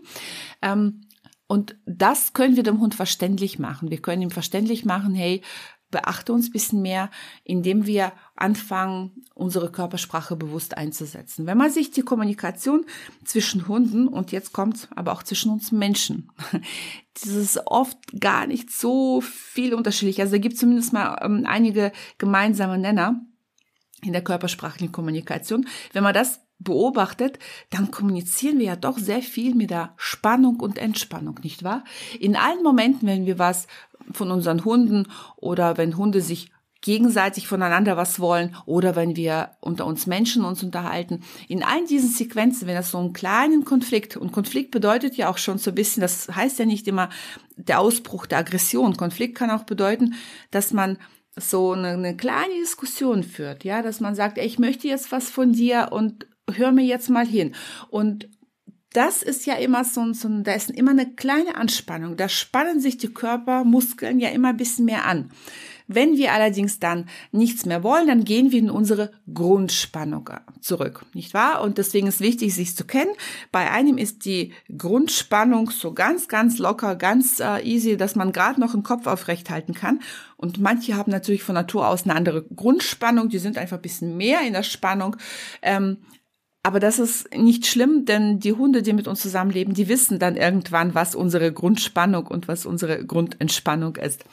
Ähm, 0.61 1.01
und 1.47 1.77
das 1.85 2.33
können 2.33 2.55
wir 2.55 2.63
dem 2.63 2.81
Hund 2.81 2.95
verständlich 2.95 3.57
machen. 3.57 3.89
Wir 3.89 4.01
können 4.01 4.21
ihm 4.21 4.31
verständlich 4.31 4.83
machen, 4.83 5.15
hey, 5.15 5.41
beachte 5.89 6.33
uns 6.33 6.49
ein 6.49 6.51
bisschen 6.51 6.81
mehr, 6.81 7.09
indem 7.43 7.85
wir 7.85 8.11
anfangen, 8.35 9.23
unsere 9.33 9.71
Körpersprache 9.71 10.35
bewusst 10.35 10.77
einzusetzen. 10.77 11.45
Wenn 11.45 11.57
man 11.57 11.71
sich 11.71 11.91
die 11.91 12.01
Kommunikation 12.01 12.85
zwischen 13.23 13.67
Hunden 13.67 14.07
und 14.07 14.31
jetzt 14.31 14.53
kommt 14.53 14.89
aber 14.95 15.13
auch 15.13 15.23
zwischen 15.23 15.51
uns 15.51 15.71
Menschen, 15.71 16.31
das 17.13 17.27
ist 17.27 17.61
oft 17.65 17.97
gar 18.19 18.47
nicht 18.47 18.71
so 18.71 19.21
viel 19.21 19.73
unterschiedlich. 19.73 20.19
Also 20.19 20.33
da 20.33 20.37
gibt 20.39 20.57
zumindest 20.57 20.93
mal 20.93 21.19
ähm, 21.21 21.45
einige 21.47 21.91
gemeinsame 22.17 22.77
Nenner 22.77 23.21
in 24.03 24.13
der 24.13 24.23
körpersprachlichen 24.23 24.91
Kommunikation. 24.91 25.67
Wenn 25.93 26.03
man 26.03 26.13
das 26.13 26.41
beobachtet, 26.59 27.39
dann 27.69 27.91
kommunizieren 27.91 28.59
wir 28.59 28.65
ja 28.65 28.75
doch 28.75 28.97
sehr 28.97 29.21
viel 29.21 29.55
mit 29.55 29.69
der 29.69 29.93
Spannung 29.97 30.59
und 30.59 30.77
Entspannung, 30.77 31.39
nicht 31.43 31.63
wahr? 31.63 31.83
In 32.19 32.35
allen 32.35 32.63
Momenten, 32.63 33.07
wenn 33.07 33.25
wir 33.25 33.39
was 33.39 33.67
von 34.11 34.31
unseren 34.31 34.65
Hunden 34.65 35.07
oder 35.35 35.77
wenn 35.77 35.97
Hunde 35.97 36.21
sich 36.21 36.51
gegenseitig 36.81 37.47
voneinander 37.47 37.97
was 37.97 38.19
wollen 38.19 38.55
oder 38.65 38.95
wenn 38.95 39.15
wir 39.15 39.51
unter 39.61 39.85
uns 39.85 40.07
Menschen 40.07 40.45
uns 40.45 40.63
unterhalten. 40.63 41.21
In 41.47 41.63
allen 41.63 41.87
diesen 41.87 42.09
Sequenzen, 42.09 42.67
wenn 42.67 42.75
das 42.75 42.91
so 42.91 42.97
einen 42.97 43.13
kleinen 43.13 43.65
Konflikt, 43.65 44.15
und 44.15 44.31
Konflikt 44.31 44.71
bedeutet 44.71 45.15
ja 45.15 45.29
auch 45.29 45.37
schon 45.37 45.57
so 45.57 45.71
ein 45.71 45.75
bisschen, 45.75 46.01
das 46.01 46.29
heißt 46.29 46.59
ja 46.59 46.65
nicht 46.65 46.87
immer 46.87 47.09
der 47.55 47.79
Ausbruch 47.79 48.25
der 48.25 48.39
Aggression. 48.39 48.95
Konflikt 48.95 49.35
kann 49.35 49.49
auch 49.49 49.63
bedeuten, 49.63 50.13
dass 50.51 50.71
man 50.71 50.97
so 51.35 51.73
eine, 51.73 51.89
eine 51.89 52.15
kleine 52.15 52.53
Diskussion 52.59 53.23
führt, 53.23 53.63
ja, 53.63 53.81
dass 53.81 53.99
man 53.99 54.15
sagt, 54.15 54.37
ey, 54.37 54.45
ich 54.45 54.59
möchte 54.59 54.87
jetzt 54.87 55.11
was 55.11 55.29
von 55.29 55.53
dir 55.53 55.89
und 55.91 56.25
hör 56.51 56.71
mir 56.71 56.85
jetzt 56.85 57.09
mal 57.09 57.25
hin. 57.25 57.53
Und 57.89 58.29
das 58.93 59.21
ist 59.21 59.45
ja 59.45 59.55
immer 59.55 59.83
so, 59.83 60.13
so 60.13 60.27
da 60.41 60.53
ist 60.53 60.71
immer 60.71 60.91
eine 60.91 61.13
kleine 61.13 61.55
Anspannung. 61.55 62.17
Da 62.17 62.29
spannen 62.29 62.79
sich 62.79 62.97
die 62.97 63.13
Körpermuskeln 63.13 64.19
ja 64.19 64.29
immer 64.29 64.49
ein 64.49 64.57
bisschen 64.57 64.85
mehr 64.85 65.05
an. 65.05 65.29
Wenn 65.87 66.17
wir 66.17 66.33
allerdings 66.33 66.79
dann 66.79 67.05
nichts 67.31 67.65
mehr 67.65 67.81
wollen, 67.81 68.07
dann 68.07 68.25
gehen 68.25 68.51
wir 68.51 68.59
in 68.59 68.69
unsere 68.69 69.11
Grundspannung 69.33 70.29
zurück, 70.59 71.05
nicht 71.13 71.33
wahr? 71.33 71.61
Und 71.61 71.77
deswegen 71.77 72.07
ist 72.07 72.19
wichtig, 72.19 72.53
sich 72.53 72.75
zu 72.75 72.85
kennen. 72.85 73.11
Bei 73.53 73.71
einem 73.71 73.97
ist 73.97 74.25
die 74.25 74.51
Grundspannung 74.77 75.69
so 75.69 75.93
ganz, 75.93 76.27
ganz 76.27 76.57
locker, 76.57 76.97
ganz 76.97 77.39
äh, 77.39 77.61
easy, 77.63 77.95
dass 77.95 78.15
man 78.15 78.33
gerade 78.33 78.59
noch 78.59 78.73
den 78.73 78.83
Kopf 78.83 79.07
aufrecht 79.07 79.49
halten 79.49 79.73
kann. 79.73 80.01
Und 80.35 80.59
manche 80.59 80.97
haben 80.97 81.11
natürlich 81.11 81.43
von 81.43 81.55
Natur 81.55 81.87
aus 81.87 82.03
eine 82.03 82.15
andere 82.15 82.43
Grundspannung, 82.43 83.29
die 83.29 83.39
sind 83.39 83.57
einfach 83.57 83.77
ein 83.77 83.81
bisschen 83.81 84.17
mehr 84.17 84.41
in 84.41 84.53
der 84.53 84.63
Spannung. 84.63 85.15
Ähm, 85.61 85.99
Aber 86.67 86.81
das 86.81 86.99
ist 86.99 87.33
nicht 87.33 87.65
schlimm, 87.65 88.03
denn 88.03 88.41
die 88.41 88.51
Hunde, 88.51 88.81
die 88.81 88.91
mit 88.91 89.07
uns 89.07 89.21
zusammenleben, 89.21 89.73
die 89.73 89.87
wissen 89.87 90.19
dann 90.19 90.35
irgendwann, 90.35 90.93
was 90.93 91.15
unsere 91.15 91.53
Grundspannung 91.53 92.27
und 92.27 92.49
was 92.49 92.65
unsere 92.65 93.05
Grundentspannung 93.05 93.95
ist. 93.95 94.25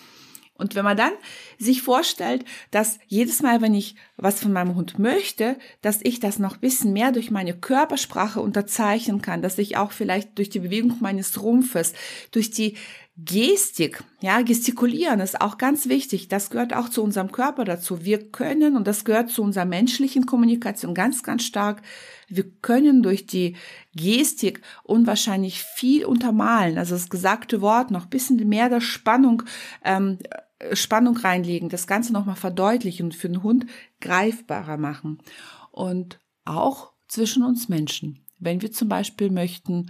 Und 0.57 0.75
wenn 0.75 0.83
man 0.83 0.97
dann 0.97 1.12
sich 1.61 1.83
vorstellt, 1.83 2.45
dass 2.73 2.99
jedes 3.07 3.41
Mal, 3.41 3.62
wenn 3.62 3.73
ich 3.73 3.95
was 4.17 4.41
von 4.41 4.53
meinem 4.53 4.75
Hund 4.75 4.99
möchte, 4.99 5.57
dass 5.81 6.00
ich 6.03 6.19
das 6.19 6.41
noch 6.41 6.57
bisschen 6.57 6.93
mehr 6.93 7.12
durch 7.12 7.31
meine 7.31 7.55
Körpersprache 7.55 8.41
unterzeichnen 8.41 9.23
kann, 9.23 9.41
dass 9.41 9.57
ich 9.59 9.76
auch 9.76 9.93
vielleicht 9.93 10.37
durch 10.37 10.50
die 10.50 10.59
Bewegung 10.59 10.97
meines 10.99 11.41
Rumpfes, 11.41 11.93
durch 12.33 12.50
die 12.50 12.76
Gestik, 13.16 14.02
ja, 14.21 14.42
gestikulieren 14.42 15.21
ist 15.21 15.40
auch 15.40 15.56
ganz 15.56 15.88
wichtig. 15.88 16.26
Das 16.26 16.50
gehört 16.50 16.75
auch 16.75 16.88
zu 16.88 17.00
unserem 17.00 17.30
Körper 17.30 17.64
dazu. 17.64 18.04
Wir 18.04 18.30
können, 18.30 18.76
und 18.76 18.88
das 18.88 19.04
gehört 19.04 19.30
zu 19.30 19.42
unserer 19.42 19.66
menschlichen 19.66 20.26
Kommunikation 20.26 20.94
ganz, 20.94 21.23
ganz 21.23 21.44
stark, 21.44 21.83
wir 22.28 22.50
können 22.61 23.04
durch 23.04 23.26
die 23.26 23.54
Gestik 23.94 24.62
unwahrscheinlich 24.83 25.62
viel 25.62 26.04
untermalen. 26.06 26.76
Also 26.76 26.97
das 26.97 27.09
gesagte 27.09 27.61
Wort 27.61 27.92
noch 27.92 28.06
bisschen 28.06 28.37
mehr 28.49 28.68
der 28.68 28.80
Spannung, 28.80 29.44
ähm, 29.85 30.18
Spannung 30.73 31.16
reinlegen, 31.16 31.68
das 31.68 31.87
Ganze 31.87 32.12
nochmal 32.12 32.35
verdeutlichen 32.35 33.06
und 33.06 33.14
für 33.14 33.28
den 33.28 33.44
Hund 33.44 33.66
greifbarer 34.00 34.76
machen. 34.76 35.18
Und 35.71 36.18
auch 36.44 36.92
zwischen 37.06 37.44
uns 37.44 37.68
Menschen. 37.68 38.26
Wenn 38.40 38.61
wir 38.61 38.73
zum 38.73 38.88
Beispiel 38.88 39.30
möchten, 39.30 39.87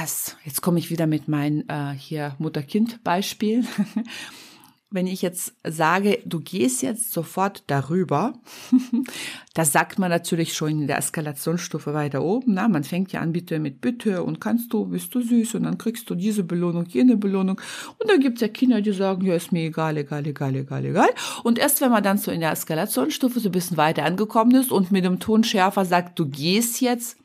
das, 0.00 0.36
jetzt 0.44 0.62
komme 0.62 0.78
ich 0.78 0.90
wieder 0.90 1.06
mit 1.06 1.28
meinem 1.28 1.64
äh, 1.68 1.92
hier 1.92 2.34
Mutter-Kind-Beispiel. 2.38 3.64
Wenn 4.94 5.06
ich 5.06 5.22
jetzt 5.22 5.54
sage, 5.64 6.18
du 6.26 6.40
gehst 6.40 6.82
jetzt 6.82 7.12
sofort 7.12 7.64
darüber, 7.66 8.34
das 9.54 9.72
sagt 9.72 9.98
man 9.98 10.10
natürlich 10.10 10.54
schon 10.54 10.82
in 10.82 10.86
der 10.86 10.98
Eskalationsstufe 10.98 11.94
weiter 11.94 12.22
oben. 12.22 12.54
Na, 12.54 12.68
man 12.68 12.84
fängt 12.84 13.10
ja 13.12 13.20
an 13.20 13.32
bitte 13.32 13.58
mit 13.58 13.80
Bitte 13.80 14.22
und 14.22 14.40
kannst 14.40 14.72
du, 14.72 14.86
bist 14.86 15.14
du 15.14 15.22
süß 15.22 15.54
und 15.54 15.62
dann 15.62 15.78
kriegst 15.78 16.08
du 16.10 16.14
diese 16.14 16.44
Belohnung, 16.44 16.86
jene 16.86 17.16
Belohnung. 17.16 17.58
Und 17.98 18.10
dann 18.10 18.20
gibt's 18.20 18.42
ja 18.42 18.48
Kinder, 18.48 18.82
die 18.82 18.92
sagen, 18.92 19.24
ja, 19.24 19.34
ist 19.34 19.52
mir 19.52 19.64
egal, 19.64 19.96
egal, 19.96 20.26
egal, 20.26 20.54
egal, 20.56 20.84
egal. 20.84 21.10
Und 21.42 21.58
erst 21.58 21.80
wenn 21.80 21.90
man 21.90 22.02
dann 22.02 22.18
so 22.18 22.30
in 22.30 22.40
der 22.40 22.52
Eskalationsstufe 22.52 23.40
so 23.40 23.48
ein 23.48 23.52
bisschen 23.52 23.78
weiter 23.78 24.04
angekommen 24.04 24.54
ist 24.54 24.72
und 24.72 24.90
mit 24.90 25.04
dem 25.04 25.20
Ton 25.20 25.42
schärfer 25.42 25.86
sagt, 25.86 26.18
du 26.18 26.28
gehst 26.28 26.82
jetzt, 26.82 27.16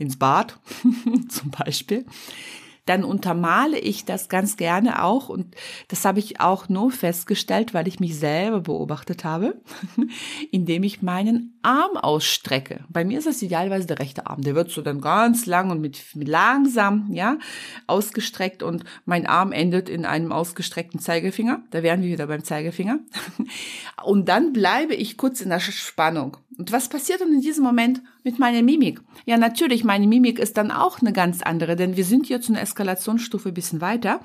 ins 0.00 0.18
Bad 0.18 0.58
zum 1.28 1.50
Beispiel, 1.50 2.06
dann 2.86 3.04
untermale 3.04 3.78
ich 3.78 4.04
das 4.04 4.28
ganz 4.28 4.56
gerne 4.56 5.04
auch 5.04 5.28
und 5.28 5.54
das 5.88 6.04
habe 6.04 6.18
ich 6.18 6.40
auch 6.40 6.68
nur 6.68 6.90
festgestellt, 6.90 7.72
weil 7.72 7.86
ich 7.86 8.00
mich 8.00 8.18
selber 8.18 8.60
beobachtet 8.60 9.22
habe, 9.22 9.60
indem 10.50 10.82
ich 10.82 11.00
meinen 11.00 11.56
Arm 11.62 11.96
ausstrecke. 11.96 12.84
Bei 12.88 13.04
mir 13.04 13.18
ist 13.18 13.28
das 13.28 13.42
idealerweise 13.42 13.86
der 13.86 14.00
rechte 14.00 14.26
Arm. 14.26 14.42
Der 14.42 14.56
wird 14.56 14.70
so 14.70 14.82
dann 14.82 15.00
ganz 15.00 15.46
lang 15.46 15.70
und 15.70 15.80
mit, 15.80 16.02
mit 16.16 16.26
langsam, 16.26 17.12
ja, 17.12 17.38
ausgestreckt 17.86 18.64
und 18.64 18.82
mein 19.04 19.26
Arm 19.26 19.52
endet 19.52 19.88
in 19.88 20.04
einem 20.04 20.32
ausgestreckten 20.32 20.98
Zeigefinger. 20.98 21.62
Da 21.70 21.84
wären 21.84 22.02
wir 22.02 22.10
wieder 22.10 22.26
beim 22.26 22.42
Zeigefinger. 22.42 22.98
Und 24.02 24.30
dann 24.30 24.54
bleibe 24.54 24.94
ich 24.94 25.18
kurz 25.18 25.42
in 25.42 25.50
der 25.50 25.60
Spannung. 25.60 26.38
Und 26.60 26.72
was 26.72 26.90
passiert 26.90 27.22
dann 27.22 27.32
in 27.32 27.40
diesem 27.40 27.64
Moment 27.64 28.02
mit 28.22 28.38
meiner 28.38 28.60
Mimik? 28.60 29.00
Ja, 29.24 29.38
natürlich, 29.38 29.82
meine 29.82 30.06
Mimik 30.06 30.38
ist 30.38 30.58
dann 30.58 30.70
auch 30.70 31.00
eine 31.00 31.14
ganz 31.14 31.40
andere, 31.40 31.74
denn 31.74 31.96
wir 31.96 32.04
sind 32.04 32.28
jetzt 32.28 32.50
eine 32.50 32.60
Eskalationsstufe 32.60 33.48
ein 33.48 33.54
bisschen 33.54 33.80
weiter. 33.80 34.20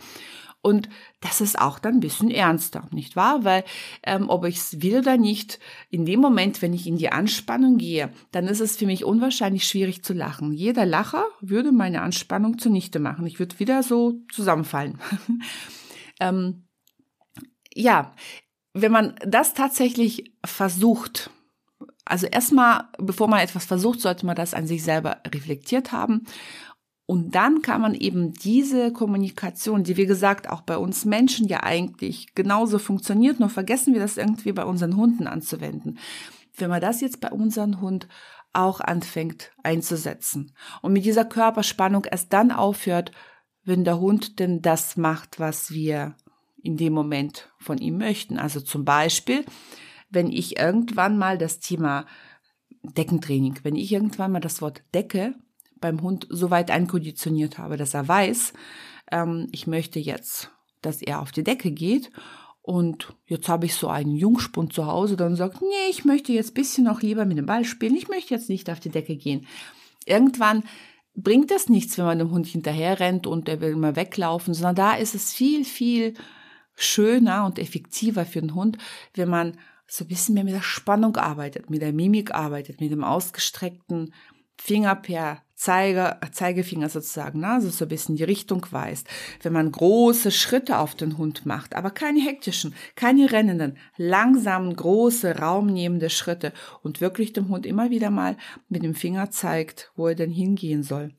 Und 0.62 0.90
das 1.22 1.40
ist 1.40 1.58
auch 1.58 1.80
dann 1.80 1.94
ein 1.94 2.00
bisschen 2.02 2.30
ernster, 2.30 2.90
nicht 2.92 3.16
wahr? 3.16 3.46
Weil 3.46 3.64
ähm, 4.04 4.28
ob 4.28 4.44
ich 4.44 4.58
es 4.58 4.82
will 4.82 4.98
oder 4.98 5.16
nicht, 5.16 5.60
in 5.90 6.06
dem 6.06 6.20
Moment, 6.20 6.62
wenn 6.62 6.74
ich 6.74 6.88
in 6.88 6.98
die 6.98 7.10
Anspannung 7.10 7.78
gehe, 7.78 8.12
dann 8.34 8.48
ist 8.50 8.60
es 8.60 8.76
für 8.76 8.86
mich 8.86 9.06
unwahrscheinlich 9.06 9.66
schwierig 9.66 10.04
zu 10.04 10.12
lachen. 10.12 10.52
Jeder 10.52 10.86
Lacher 10.86 11.24
würde 11.40 11.72
meine 11.72 12.02
Anspannung 12.02 12.60
zunichte 12.60 13.00
machen. 13.00 13.26
Ich 13.28 13.40
würde 13.40 13.60
wieder 13.60 13.82
so 13.82 14.20
zusammenfallen. 14.30 15.00
ähm, 16.20 16.68
ja, 17.74 18.14
wenn 18.74 18.92
man 18.92 19.16
das 19.26 19.54
tatsächlich 19.54 20.34
versucht, 20.44 21.30
also 22.06 22.28
erstmal, 22.28 22.86
bevor 22.98 23.28
man 23.28 23.40
etwas 23.40 23.66
versucht, 23.66 24.00
sollte 24.00 24.26
man 24.26 24.36
das 24.36 24.54
an 24.54 24.68
sich 24.68 24.84
selber 24.84 25.18
reflektiert 25.28 25.92
haben. 25.92 26.26
Und 27.08 27.36
dann 27.36 27.62
kann 27.62 27.82
man 27.82 27.94
eben 27.94 28.34
diese 28.34 28.92
Kommunikation, 28.92 29.84
die 29.84 29.98
wie 29.98 30.06
gesagt 30.06 30.50
auch 30.50 30.62
bei 30.62 30.78
uns 30.78 31.06
Menschen 31.06 31.48
ja 31.48 31.62
eigentlich 31.64 32.34
genauso 32.34 32.80
funktioniert, 32.80 33.40
nur 33.40 33.50
vergessen 33.50 33.94
wir 33.94 34.02
das 34.02 34.18
irgendwie 34.18 34.54
bei 34.54 34.66
unseren 34.66 34.96
Hunden 34.96 35.28
anzuwenden. 35.28 36.00
Wenn 36.58 36.70
man 36.70 36.82
das 36.82 37.02
jetzt 37.02 37.22
bei 37.22 37.32
unserem 37.32 37.82
Hund 37.82 38.08
auch 38.54 38.80
anfängt 38.80 39.52
einzusetzen 39.64 40.54
und 40.82 40.94
mit 40.94 41.06
dieser 41.06 41.26
Körperspannung 41.26 42.06
erst 42.06 42.34
dann 42.34 42.52
aufhört, 42.52 43.12
wenn 43.66 43.84
der 43.84 44.00
Hund 44.00 44.40
denn 44.40 44.62
das 44.62 44.96
macht, 44.96 45.40
was 45.40 45.72
wir 45.72 46.16
in 46.64 46.78
dem 46.78 46.94
Moment 46.94 47.50
von 47.60 47.78
ihm 47.78 47.98
möchten. 47.98 48.40
Also 48.40 48.62
zum 48.62 48.86
Beispiel, 48.86 49.46
wenn 50.16 50.32
ich 50.32 50.58
irgendwann 50.58 51.18
mal 51.18 51.38
das 51.38 51.60
Thema 51.60 52.06
Deckentraining, 52.82 53.60
wenn 53.64 53.76
ich 53.76 53.92
irgendwann 53.92 54.32
mal 54.32 54.40
das 54.40 54.62
Wort 54.62 54.82
Decke 54.94 55.36
beim 55.80 56.02
Hund 56.02 56.28
so 56.30 56.50
weit 56.50 56.72
einkonditioniert 56.72 57.58
habe, 57.58 57.78
dass 57.78 57.94
er 57.94 58.08
weiß, 58.08 58.54
ähm, 59.12 59.48
ich 59.52 59.68
möchte 59.68 60.00
jetzt, 60.00 60.52
dass 60.82 61.02
er 61.02 61.22
auf 61.22 61.32
die 61.32 61.44
Decke 61.44 61.72
geht 61.72 62.12
und 62.62 63.14
jetzt 63.28 63.48
habe 63.48 63.68
ich 63.68 63.76
so 63.76 63.90
einen 63.90 64.16
Jungspund 64.16 64.74
zu 64.74 64.88
Hause, 64.88 65.18
dann 65.18 65.36
sagt, 65.36 65.62
nee, 65.62 65.90
ich 65.90 66.06
möchte 66.06 66.34
jetzt 66.34 66.56
bisschen 66.56 66.86
noch 66.86 67.02
lieber 67.02 67.26
mit 67.26 67.38
dem 67.38 67.46
Ball 67.46 67.66
spielen, 67.66 67.96
ich 67.96 68.08
möchte 68.08 68.34
jetzt 68.34 68.50
nicht 68.50 68.70
auf 68.70 68.80
die 68.80 68.90
Decke 68.90 69.16
gehen. 69.16 69.46
Irgendwann 70.06 70.64
bringt 71.16 71.52
das 71.52 71.70
nichts, 71.70 71.98
wenn 71.98 72.06
man 72.06 72.20
dem 72.20 72.32
Hund 72.32 72.48
hinterher 72.48 73.00
rennt 73.00 73.28
und 73.28 73.48
er 73.48 73.62
will 73.62 73.72
immer 73.72 73.96
weglaufen, 73.96 74.54
sondern 74.54 74.76
da 74.76 74.94
ist 74.94 75.16
es 75.16 75.34
viel, 75.34 75.64
viel 75.64 76.16
schöner 76.76 77.46
und 77.46 77.60
effektiver 77.60 78.26
für 78.26 78.42
den 78.42 78.54
Hund, 78.56 78.78
wenn 79.14 79.30
man 79.30 79.58
so 79.88 80.04
ein 80.04 80.08
bisschen 80.08 80.36
mehr 80.36 80.44
mit 80.44 80.54
der 80.54 80.62
Spannung 80.62 81.16
arbeitet, 81.18 81.70
mit 81.70 81.82
der 81.82 81.94
Mimik 81.94 82.34
arbeitet, 82.34 82.82
mit 82.82 82.92
dem 82.92 83.04
ausgestreckten 83.04 84.14
Finger 84.58 84.96
per 84.96 85.42
Zeiger, 85.54 86.20
Zeigefinger 86.32 86.90
sozusagen, 86.90 87.40
ne? 87.40 87.48
also 87.48 87.70
so 87.70 87.86
ein 87.86 87.90
bisschen 87.90 88.18
die 88.18 88.24
Richtung 88.24 88.66
weist. 88.72 89.08
Wenn 89.42 89.54
man 89.54 89.72
große 89.72 90.32
Schritte 90.32 90.80
auf 90.80 90.96
den 90.96 91.18
Hund 91.18 91.46
macht, 91.46 91.76
aber 91.76 91.92
keine 91.92 92.20
hektischen, 92.20 92.74
keine 92.96 93.32
rennenden, 93.32 93.78
langsamen, 93.96 94.76
große, 94.76 95.38
raumnehmende 95.38 96.10
Schritte 96.10 96.52
und 96.84 97.00
wirklich 97.00 97.32
dem 97.32 97.48
Hund 97.50 97.66
immer 97.66 97.90
wieder 97.90 98.10
mal 98.10 98.38
mit 98.68 98.84
dem 98.84 98.96
Finger 98.96 99.32
zeigt, 99.32 99.92
wo 99.96 100.08
er 100.08 100.16
denn 100.16 100.32
hingehen 100.32 100.84
soll. 100.84 101.14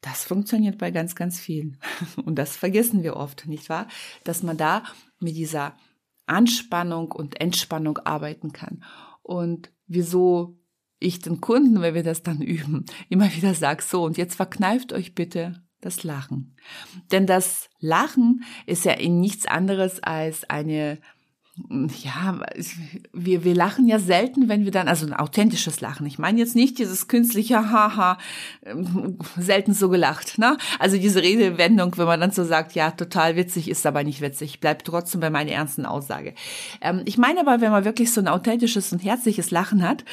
Das 0.00 0.24
funktioniert 0.24 0.78
bei 0.78 0.90
ganz, 0.90 1.14
ganz 1.14 1.38
vielen. 1.38 1.78
Und 2.24 2.34
das 2.34 2.56
vergessen 2.56 3.04
wir 3.04 3.16
oft, 3.16 3.46
nicht 3.46 3.68
wahr? 3.68 3.86
Dass 4.24 4.42
man 4.42 4.56
da 4.56 4.82
mit 5.20 5.36
dieser 5.36 5.76
Anspannung 6.26 7.12
und 7.12 7.40
Entspannung 7.40 7.98
arbeiten 7.98 8.52
kann. 8.52 8.84
Und 9.22 9.72
wieso 9.86 10.58
ich 10.98 11.20
den 11.20 11.40
Kunden, 11.40 11.82
wenn 11.82 11.94
wir 11.94 12.02
das 12.02 12.22
dann 12.22 12.40
üben, 12.42 12.84
immer 13.08 13.32
wieder 13.34 13.54
sage, 13.54 13.82
so, 13.82 14.04
und 14.04 14.16
jetzt 14.16 14.34
verkneift 14.34 14.92
euch 14.92 15.14
bitte 15.14 15.62
das 15.80 16.04
Lachen. 16.04 16.56
Denn 17.10 17.26
das 17.26 17.68
Lachen 17.80 18.44
ist 18.66 18.84
ja 18.84 18.92
in 18.92 19.20
nichts 19.20 19.46
anderes 19.46 20.00
als 20.00 20.48
eine 20.48 20.98
ja, 22.02 22.40
wir, 23.12 23.44
wir 23.44 23.54
lachen 23.54 23.86
ja 23.86 23.98
selten, 23.98 24.48
wenn 24.48 24.64
wir 24.64 24.70
dann, 24.70 24.88
also 24.88 25.06
ein 25.06 25.12
authentisches 25.12 25.82
Lachen. 25.82 26.06
Ich 26.06 26.18
meine 26.18 26.38
jetzt 26.38 26.56
nicht 26.56 26.78
dieses 26.78 27.08
künstliche 27.08 27.70
Haha, 27.70 28.16
ähm, 28.64 29.18
selten 29.36 29.74
so 29.74 29.90
gelacht, 29.90 30.38
ne? 30.38 30.56
Also 30.78 30.96
diese 30.96 31.22
Redewendung, 31.22 31.96
wenn 31.98 32.06
man 32.06 32.20
dann 32.20 32.30
so 32.30 32.44
sagt, 32.44 32.72
ja, 32.72 32.90
total 32.90 33.36
witzig, 33.36 33.68
ist 33.68 33.84
aber 33.84 34.02
nicht 34.02 34.22
witzig, 34.22 34.60
bleibt 34.60 34.86
trotzdem 34.86 35.20
bei 35.20 35.28
meiner 35.28 35.52
ernsten 35.52 35.84
Aussage. 35.84 36.34
Ähm, 36.80 37.02
ich 37.04 37.18
meine 37.18 37.40
aber, 37.40 37.60
wenn 37.60 37.70
man 37.70 37.84
wirklich 37.84 38.12
so 38.12 38.22
ein 38.22 38.28
authentisches 38.28 38.90
und 38.92 39.00
herzliches 39.00 39.50
Lachen 39.50 39.86
hat, 39.86 40.06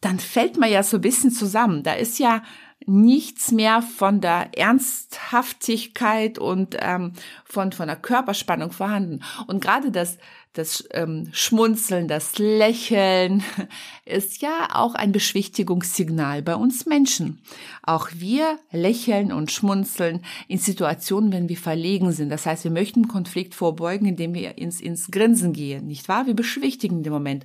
dann 0.00 0.18
fällt 0.18 0.58
man 0.58 0.70
ja 0.70 0.82
so 0.82 0.96
ein 0.96 1.02
bisschen 1.02 1.30
zusammen. 1.30 1.84
Da 1.84 1.92
ist 1.92 2.18
ja 2.18 2.42
nichts 2.86 3.52
mehr 3.52 3.82
von 3.82 4.20
der 4.20 4.56
Ernsthaftigkeit 4.56 6.38
und 6.38 6.76
ähm, 6.80 7.12
von, 7.44 7.72
von 7.72 7.86
der 7.86 7.96
Körperspannung 7.96 8.72
vorhanden. 8.72 9.20
Und 9.46 9.60
gerade 9.60 9.90
das, 9.90 10.18
das 10.52 10.84
ähm, 10.92 11.28
Schmunzeln, 11.32 12.08
das 12.08 12.38
Lächeln 12.38 13.42
ist 14.04 14.42
ja 14.42 14.68
auch 14.72 14.94
ein 14.94 15.12
Beschwichtigungssignal 15.12 16.42
bei 16.42 16.56
uns 16.56 16.86
Menschen. 16.86 17.40
Auch 17.82 18.08
wir 18.14 18.58
lächeln 18.72 19.32
und 19.32 19.52
schmunzeln 19.52 20.24
in 20.48 20.58
Situationen, 20.58 21.32
wenn 21.32 21.48
wir 21.48 21.56
verlegen 21.56 22.10
sind. 22.12 22.30
Das 22.30 22.46
heißt, 22.46 22.64
wir 22.64 22.72
möchten 22.72 23.06
Konflikt 23.06 23.54
vorbeugen, 23.54 24.06
indem 24.06 24.34
wir 24.34 24.58
ins, 24.58 24.80
ins 24.80 25.10
Grinsen 25.10 25.52
gehen, 25.52 25.86
nicht 25.86 26.08
wahr? 26.08 26.26
Wir 26.26 26.34
beschwichtigen 26.34 27.02
den 27.04 27.12
Moment. 27.12 27.44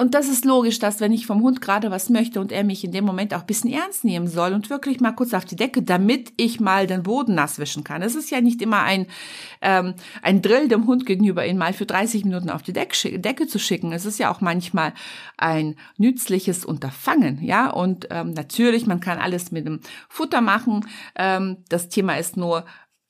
Und 0.00 0.14
das 0.14 0.28
ist 0.28 0.46
logisch, 0.46 0.78
dass 0.78 1.00
wenn 1.00 1.12
ich 1.12 1.26
vom 1.26 1.42
Hund 1.42 1.60
gerade 1.60 1.90
was 1.90 2.08
möchte 2.08 2.40
und 2.40 2.52
er 2.52 2.64
mich 2.64 2.84
in 2.84 2.90
dem 2.90 3.04
Moment 3.04 3.34
auch 3.34 3.40
ein 3.40 3.46
bisschen 3.46 3.70
ernst 3.70 4.02
nehmen 4.02 4.28
soll 4.28 4.54
und 4.54 4.70
wirklich 4.70 4.98
mal 4.98 5.12
kurz 5.12 5.34
auf 5.34 5.44
die 5.44 5.56
Decke, 5.56 5.82
damit 5.82 6.32
ich 6.38 6.58
mal 6.58 6.86
den 6.86 7.02
Boden 7.02 7.34
nass 7.34 7.58
wischen 7.58 7.84
kann. 7.84 8.00
Es 8.00 8.14
ist 8.14 8.30
ja 8.30 8.40
nicht 8.40 8.62
immer 8.62 8.82
ein, 8.82 9.06
ähm, 9.60 9.92
ein 10.22 10.40
Drill 10.40 10.68
dem 10.68 10.86
Hund 10.86 11.04
gegenüber, 11.04 11.44
ihn 11.44 11.58
mal 11.58 11.74
für 11.74 11.84
30 11.84 12.24
Minuten 12.24 12.48
auf 12.48 12.62
die 12.62 12.72
Decke, 12.72 13.18
Decke 13.18 13.46
zu 13.46 13.58
schicken. 13.58 13.92
Es 13.92 14.06
ist 14.06 14.18
ja 14.18 14.32
auch 14.32 14.40
manchmal 14.40 14.94
ein 15.36 15.76
nützliches 15.98 16.64
Unterfangen, 16.64 17.42
ja. 17.42 17.68
Und 17.68 18.08
ähm, 18.10 18.32
natürlich, 18.32 18.86
man 18.86 19.00
kann 19.00 19.18
alles 19.18 19.52
mit 19.52 19.66
dem 19.66 19.80
Futter 20.08 20.40
machen. 20.40 20.86
Ähm, 21.14 21.58
das 21.68 21.90
Thema 21.90 22.14
ist 22.14 22.38
nur, 22.38 22.64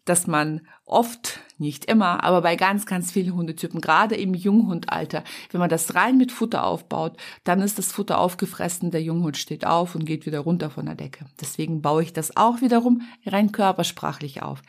dass 0.05 0.27
man 0.27 0.63
oft, 0.91 1.41
nicht 1.59 1.85
immer, 1.87 2.25
aber 2.25 2.43
bei 2.43 2.57
ganz, 2.57 2.87
ganz 2.87 3.13
vielen 3.13 3.35
Hundetypen, 3.35 3.81
gerade 3.81 4.17
im 4.17 4.35
Junghundalter, 4.35 5.25
wenn 5.51 5.61
man 5.61 5.71
das 5.71 5.95
rein 5.95 6.17
mit 6.17 6.33
Futter 6.33 6.65
aufbaut, 6.65 7.17
dann 7.45 7.61
ist 7.61 7.79
das 7.79 7.93
Futter 7.93 8.19
aufgefressen, 8.19 8.91
der 8.91 9.03
Junghund 9.03 9.37
steht 9.37 9.67
auf 9.67 9.95
und 9.95 10.05
geht 10.05 10.27
wieder 10.27 10.41
runter 10.41 10.71
von 10.71 10.87
der 10.87 10.95
Decke. 10.95 11.27
Deswegen 11.41 11.83
baue 11.83 12.03
ich 12.03 12.13
das 12.13 12.37
auch 12.37 12.61
wiederum 12.61 13.03
rein 13.27 13.53
körpersprachlich 13.53 14.43
auf. 14.43 14.63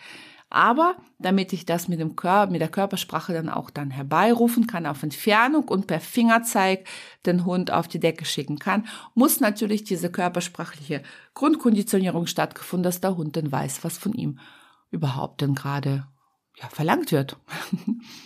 Aber 0.53 0.97
damit 1.17 1.53
ich 1.53 1.65
das 1.65 1.87
mit 1.87 2.01
dem 2.01 2.17
Körper, 2.17 2.51
mit 2.51 2.59
der 2.59 2.67
Körpersprache 2.67 3.31
dann 3.31 3.47
auch 3.47 3.69
dann 3.69 3.89
herbeirufen 3.89 4.67
kann 4.67 4.85
auf 4.85 5.01
Entfernung 5.01 5.69
und 5.69 5.87
per 5.87 6.01
Fingerzeig 6.01 6.85
den 7.25 7.45
Hund 7.45 7.71
auf 7.71 7.87
die 7.87 8.01
Decke 8.01 8.25
schicken 8.25 8.59
kann, 8.59 8.85
muss 9.15 9.39
natürlich 9.39 9.85
diese 9.85 10.11
körpersprachliche 10.11 11.03
Grundkonditionierung 11.35 12.27
stattgefunden, 12.27 12.83
dass 12.83 12.99
der 12.99 13.15
Hund 13.15 13.37
dann 13.37 13.49
weiß, 13.49 13.85
was 13.85 13.97
von 13.97 14.11
ihm 14.11 14.39
überhaupt 14.91 15.41
denn 15.41 15.55
gerade 15.55 16.05
ja, 16.57 16.69
verlangt 16.69 17.11
wird. 17.11 17.37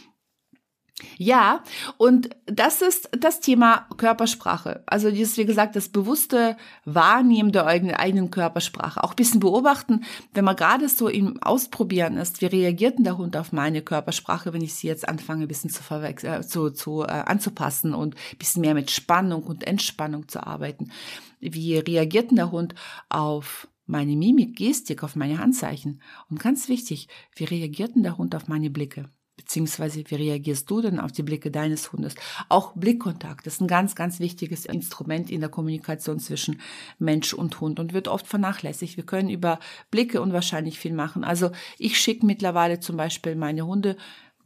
ja, 1.17 1.63
und 1.97 2.29
das 2.45 2.81
ist 2.81 3.09
das 3.17 3.39
Thema 3.39 3.87
Körpersprache. 3.97 4.83
Also 4.87 5.11
dieses, 5.11 5.37
wie 5.37 5.45
gesagt, 5.45 5.75
das 5.75 5.89
bewusste 5.89 6.57
Wahrnehmen 6.83 7.51
der 7.51 7.67
eigenen 7.67 8.31
Körpersprache. 8.31 9.03
Auch 9.03 9.11
ein 9.11 9.15
bisschen 9.15 9.39
beobachten, 9.39 10.03
wenn 10.33 10.45
man 10.45 10.55
gerade 10.55 10.89
so 10.89 11.07
im 11.07 11.41
Ausprobieren 11.41 12.17
ist, 12.17 12.41
wie 12.41 12.47
reagiert 12.47 12.97
denn 12.97 13.03
der 13.03 13.17
Hund 13.17 13.37
auf 13.37 13.51
meine 13.51 13.81
Körpersprache, 13.81 14.51
wenn 14.53 14.61
ich 14.61 14.73
sie 14.73 14.87
jetzt 14.87 15.07
anfange, 15.07 15.43
ein 15.43 15.47
bisschen 15.47 15.69
zu, 15.69 15.83
äh, 15.93 16.41
zu, 16.41 16.71
zu 16.71 17.03
äh, 17.03 17.07
anzupassen 17.07 17.93
und 17.93 18.15
ein 18.15 18.37
bisschen 18.37 18.61
mehr 18.61 18.73
mit 18.73 18.89
Spannung 18.89 19.43
und 19.43 19.65
Entspannung 19.65 20.27
zu 20.27 20.45
arbeiten. 20.45 20.91
Wie 21.39 21.77
reagiert 21.77 22.31
denn 22.31 22.37
der 22.37 22.51
Hund 22.51 22.73
auf 23.09 23.67
meine 23.85 24.15
Mimik, 24.15 24.55
Gestik, 24.55 25.03
auf 25.03 25.15
meine 25.15 25.39
Handzeichen. 25.39 26.01
Und 26.29 26.39
ganz 26.39 26.69
wichtig, 26.69 27.07
wie 27.35 27.45
reagiert 27.45 27.95
denn 27.95 28.03
der 28.03 28.17
Hund 28.17 28.35
auf 28.35 28.47
meine 28.47 28.69
Blicke? 28.69 29.09
Beziehungsweise, 29.37 30.03
wie 30.07 30.15
reagierst 30.15 30.69
du 30.69 30.81
denn 30.81 30.99
auf 30.99 31.11
die 31.11 31.21
Blicke 31.21 31.51
deines 31.51 31.91
Hundes? 31.91 32.15
Auch 32.47 32.73
Blickkontakt 32.73 33.45
ist 33.47 33.61
ein 33.61 33.67
ganz, 33.67 33.93
ganz 33.93 34.19
wichtiges 34.19 34.65
Instrument 34.65 35.29
in 35.29 35.41
der 35.41 35.49
Kommunikation 35.49 36.19
zwischen 36.19 36.61
Mensch 36.99 37.33
und 37.33 37.59
Hund 37.59 37.79
und 37.79 37.93
wird 37.93 38.07
oft 38.07 38.27
vernachlässigt. 38.27 38.95
Wir 38.95 39.05
können 39.05 39.29
über 39.29 39.59
Blicke 39.91 40.21
unwahrscheinlich 40.21 40.79
viel 40.79 40.93
machen. 40.93 41.25
Also 41.25 41.51
ich 41.77 41.99
schicke 41.99 42.25
mittlerweile 42.25 42.79
zum 42.79 42.95
Beispiel 42.95 43.35
meine 43.35 43.65
Hunde 43.65 43.97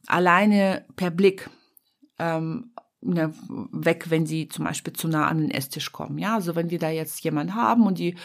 alleine 0.08 0.86
per 0.96 1.12
Blick 1.12 1.50
ähm, 2.18 2.72
ne, 3.02 3.34
weg, 3.72 4.06
wenn 4.10 4.26
sie 4.26 4.48
zum 4.50 4.66
Beispiel 4.66 4.94
zu 4.94 5.08
nah 5.08 5.28
an 5.28 5.40
den 5.40 5.52
Esstisch 5.52 5.92
kommen. 5.92 6.18
Ja, 6.18 6.36
also 6.36 6.56
wenn 6.56 6.70
wir 6.70 6.80
da 6.80 6.90
jetzt 6.90 7.24
jemanden 7.24 7.56
haben 7.56 7.86
und 7.86 8.00
die 8.00 8.16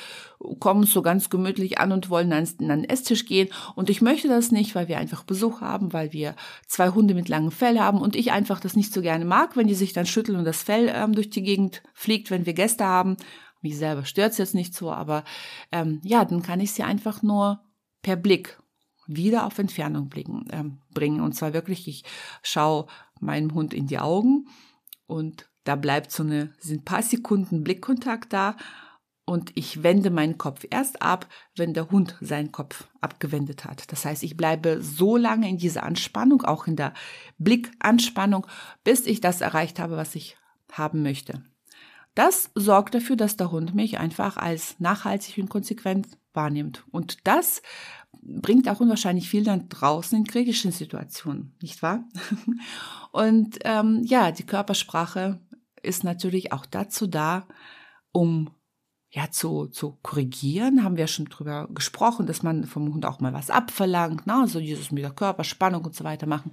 kommen 0.59 0.85
so 0.85 1.02
ganz 1.02 1.31
gemütlich 1.31 1.78
an 1.78 1.93
und 1.93 2.11
wollen 2.11 2.33
an, 2.33 2.49
an 2.59 2.69
den 2.69 2.85
Esstisch 2.85 3.25
gehen 3.26 3.49
und 3.76 3.88
ich 3.88 4.02
möchte 4.02 4.28
das 4.28 4.52
nicht, 4.52 4.75
weil 4.75 4.88
wir 4.88 4.99
einfach 4.99 5.23
Besuch 5.23 5.61
haben, 5.61 5.93
weil 5.93 6.12
wir 6.12 6.35
zwei 6.66 6.90
Hunde 6.90 7.14
mit 7.14 7.28
langem 7.28 7.50
Fell 7.50 7.78
haben 7.78 8.00
und 8.00 8.16
ich 8.16 8.33
einfach 8.33 8.61
das 8.61 8.76
nicht 8.76 8.93
so 8.93 9.00
gerne 9.00 9.25
mag, 9.25 9.57
wenn 9.57 9.69
die 9.69 9.75
sich 9.75 9.93
dann 9.93 10.07
schütteln 10.07 10.38
und 10.38 10.45
das 10.45 10.62
Fell 10.62 10.90
ähm, 10.93 11.14
durch 11.14 11.31
die 11.31 11.43
Gegend 11.43 11.83
fliegt, 11.93 12.31
wenn 12.31 12.47
wir 12.47 12.54
Gäste 12.54 12.85
haben. 12.85 13.16
Mich 13.62 13.78
selber 13.78 14.04
stört's 14.04 14.38
jetzt 14.38 14.54
nicht 14.54 14.75
so, 14.75 14.93
aber 14.93 15.25
ähm, 15.73 16.00
ja, 16.02 16.25
dann 16.25 16.43
kann 16.43 16.61
ich 16.61 16.73
sie 16.73 16.83
einfach 16.83 17.23
nur 17.23 17.61
per 18.02 18.16
Blick 18.16 18.59
wieder 19.07 19.47
auf 19.47 19.59
Entfernung 19.59 20.09
blicken, 20.09 20.47
ähm, 20.50 20.78
bringen. 20.93 21.21
Und 21.21 21.35
zwar 21.35 21.52
wirklich, 21.52 21.88
ich 21.88 22.04
schaue 22.43 22.87
meinem 23.21 23.54
Hund 23.54 23.75
in 23.75 23.87
die 23.87 23.99
Augen 23.99 24.47
und 25.06 25.50
da 25.64 25.76
bleibt 25.76 26.11
so 26.11 26.23
eine, 26.23 26.52
sind 26.58 26.84
paar 26.84 27.02
Sekunden 27.02 27.64
Blickkontakt 27.64 28.32
da 28.32 28.56
und 29.26 29.52
ich 29.54 29.82
wende 29.82 30.11
meinen 30.11 30.37
Kopf 30.37 30.66
erst 30.70 31.00
ab, 31.00 31.26
wenn 31.56 31.73
der 31.73 31.90
Hund 31.90 32.16
seinen 32.20 32.52
Kopf 32.52 32.88
abgewendet 33.00 33.64
hat. 33.64 33.90
Das 33.90 34.04
heißt, 34.04 34.23
ich 34.23 34.37
bleibe 34.37 34.82
so 34.82 35.16
lange 35.16 35.49
in 35.49 35.56
dieser 35.56 35.84
Anspannung, 35.84 36.42
auch 36.42 36.66
in 36.66 36.76
der 36.76 36.92
Blickanspannung, 37.38 38.46
bis 38.84 39.06
ich 39.06 39.20
das 39.20 39.40
erreicht 39.40 39.78
habe, 39.78 39.96
was 39.96 40.14
ich 40.14 40.37
haben 40.70 41.02
möchte. 41.02 41.43
Das 42.14 42.50
sorgt 42.54 42.94
dafür, 42.94 43.16
dass 43.16 43.36
der 43.36 43.50
Hund 43.50 43.74
mich 43.74 43.98
einfach 43.98 44.36
als 44.36 44.78
nachhaltig 44.78 45.38
und 45.38 45.48
konsequent 45.48 46.06
wahrnimmt. 46.32 46.84
Und 46.90 47.26
das 47.26 47.62
bringt 48.22 48.68
auch 48.68 48.80
unwahrscheinlich 48.80 49.28
viel 49.28 49.44
dann 49.44 49.68
draußen 49.68 50.18
in 50.18 50.24
kritischen 50.24 50.72
Situationen, 50.72 51.54
nicht 51.60 51.82
wahr? 51.82 52.04
Und 53.12 53.58
ähm, 53.64 54.02
ja, 54.04 54.32
die 54.32 54.46
Körpersprache 54.46 55.40
ist 55.82 56.04
natürlich 56.04 56.52
auch 56.52 56.66
dazu 56.66 57.06
da, 57.06 57.46
um 58.12 58.50
ja 59.10 59.30
zu, 59.30 59.66
zu 59.66 59.98
korrigieren, 60.02 60.82
haben 60.82 60.96
wir 60.96 61.06
schon 61.06 61.26
drüber 61.26 61.68
gesprochen, 61.72 62.26
dass 62.26 62.42
man 62.42 62.64
vom 62.64 62.92
Hund 62.92 63.06
auch 63.06 63.20
mal 63.20 63.32
was 63.32 63.50
abverlangt, 63.50 64.26
ne? 64.26 64.44
so 64.48 64.58
dieses 64.58 64.90
mit 64.90 65.04
der 65.04 65.12
Körperspannung 65.12 65.84
und 65.84 65.94
so 65.94 66.02
weiter 66.02 66.26
machen. 66.26 66.52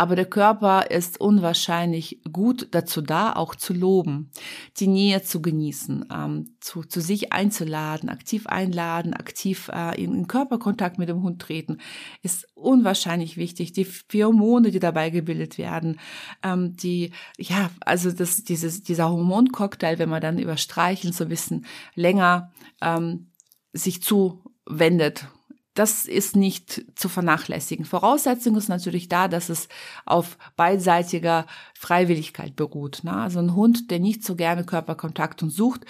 Aber 0.00 0.16
der 0.16 0.24
Körper 0.24 0.90
ist 0.90 1.20
unwahrscheinlich 1.20 2.22
gut 2.32 2.68
dazu 2.70 3.02
da, 3.02 3.34
auch 3.34 3.54
zu 3.54 3.74
loben, 3.74 4.30
die 4.78 4.86
Nähe 4.86 5.22
zu 5.22 5.42
genießen, 5.42 6.06
ähm, 6.10 6.56
zu, 6.58 6.84
zu 6.84 7.02
sich 7.02 7.34
einzuladen, 7.34 8.08
aktiv 8.08 8.46
einladen, 8.46 9.12
aktiv 9.12 9.70
äh, 9.70 10.02
in, 10.02 10.14
in 10.14 10.26
Körperkontakt 10.26 10.96
mit 10.96 11.10
dem 11.10 11.22
Hund 11.22 11.42
treten, 11.42 11.82
ist 12.22 12.48
unwahrscheinlich 12.54 13.36
wichtig. 13.36 13.72
Die 13.72 13.84
Pheromone, 13.84 14.70
die 14.70 14.78
dabei 14.78 15.10
gebildet 15.10 15.58
werden, 15.58 16.00
ähm, 16.42 16.76
die, 16.76 17.12
ja, 17.36 17.68
also 17.80 18.10
das, 18.10 18.42
dieses, 18.42 18.82
dieser 18.82 19.10
Hormoncocktail, 19.10 19.98
wenn 19.98 20.08
man 20.08 20.22
dann 20.22 20.38
über 20.38 20.56
Streicheln 20.56 21.12
so 21.12 21.24
ein 21.24 21.28
bisschen 21.30 21.66
länger 21.94 22.52
ähm, 22.80 23.32
sich 23.74 24.02
zuwendet 24.02 25.28
das 25.74 26.06
ist 26.06 26.34
nicht 26.34 26.84
zu 26.96 27.08
vernachlässigen. 27.08 27.84
Voraussetzung 27.84 28.56
ist 28.56 28.68
natürlich 28.68 29.08
da, 29.08 29.28
dass 29.28 29.48
es 29.48 29.68
auf 30.04 30.36
beidseitiger 30.56 31.46
Freiwilligkeit 31.78 32.56
beruht. 32.56 33.04
Ne? 33.04 33.12
Also 33.12 33.38
ein 33.38 33.54
Hund, 33.54 33.90
der 33.90 34.00
nicht 34.00 34.24
so 34.24 34.34
gerne 34.34 34.64
Körperkontakt 34.64 35.42
und 35.42 35.50
sucht, 35.50 35.86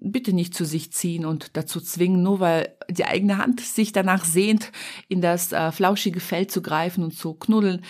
bitte 0.00 0.32
nicht 0.32 0.54
zu 0.54 0.64
sich 0.64 0.92
ziehen 0.92 1.24
und 1.24 1.56
dazu 1.56 1.80
zwingen, 1.80 2.22
nur 2.22 2.38
weil 2.40 2.76
die 2.88 3.06
eigene 3.06 3.38
Hand 3.38 3.60
sich 3.60 3.92
danach 3.92 4.24
sehnt, 4.24 4.70
in 5.08 5.20
das 5.20 5.52
äh, 5.52 5.72
flauschige 5.72 6.20
Fell 6.20 6.46
zu 6.46 6.62
greifen 6.62 7.02
und 7.02 7.16
zu 7.16 7.34
knuddeln. 7.34 7.84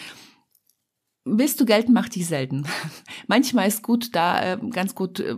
Willst 1.27 1.61
du 1.61 1.67
Geld, 1.67 1.89
mach 1.89 2.09
dich 2.09 2.27
selten. 2.27 2.67
Manchmal 3.27 3.69
ist 3.69 3.83
gut, 3.83 4.15
da 4.15 4.55
äh, 4.55 4.59
ganz 4.71 4.95
gut, 4.95 5.21
äh, 5.21 5.37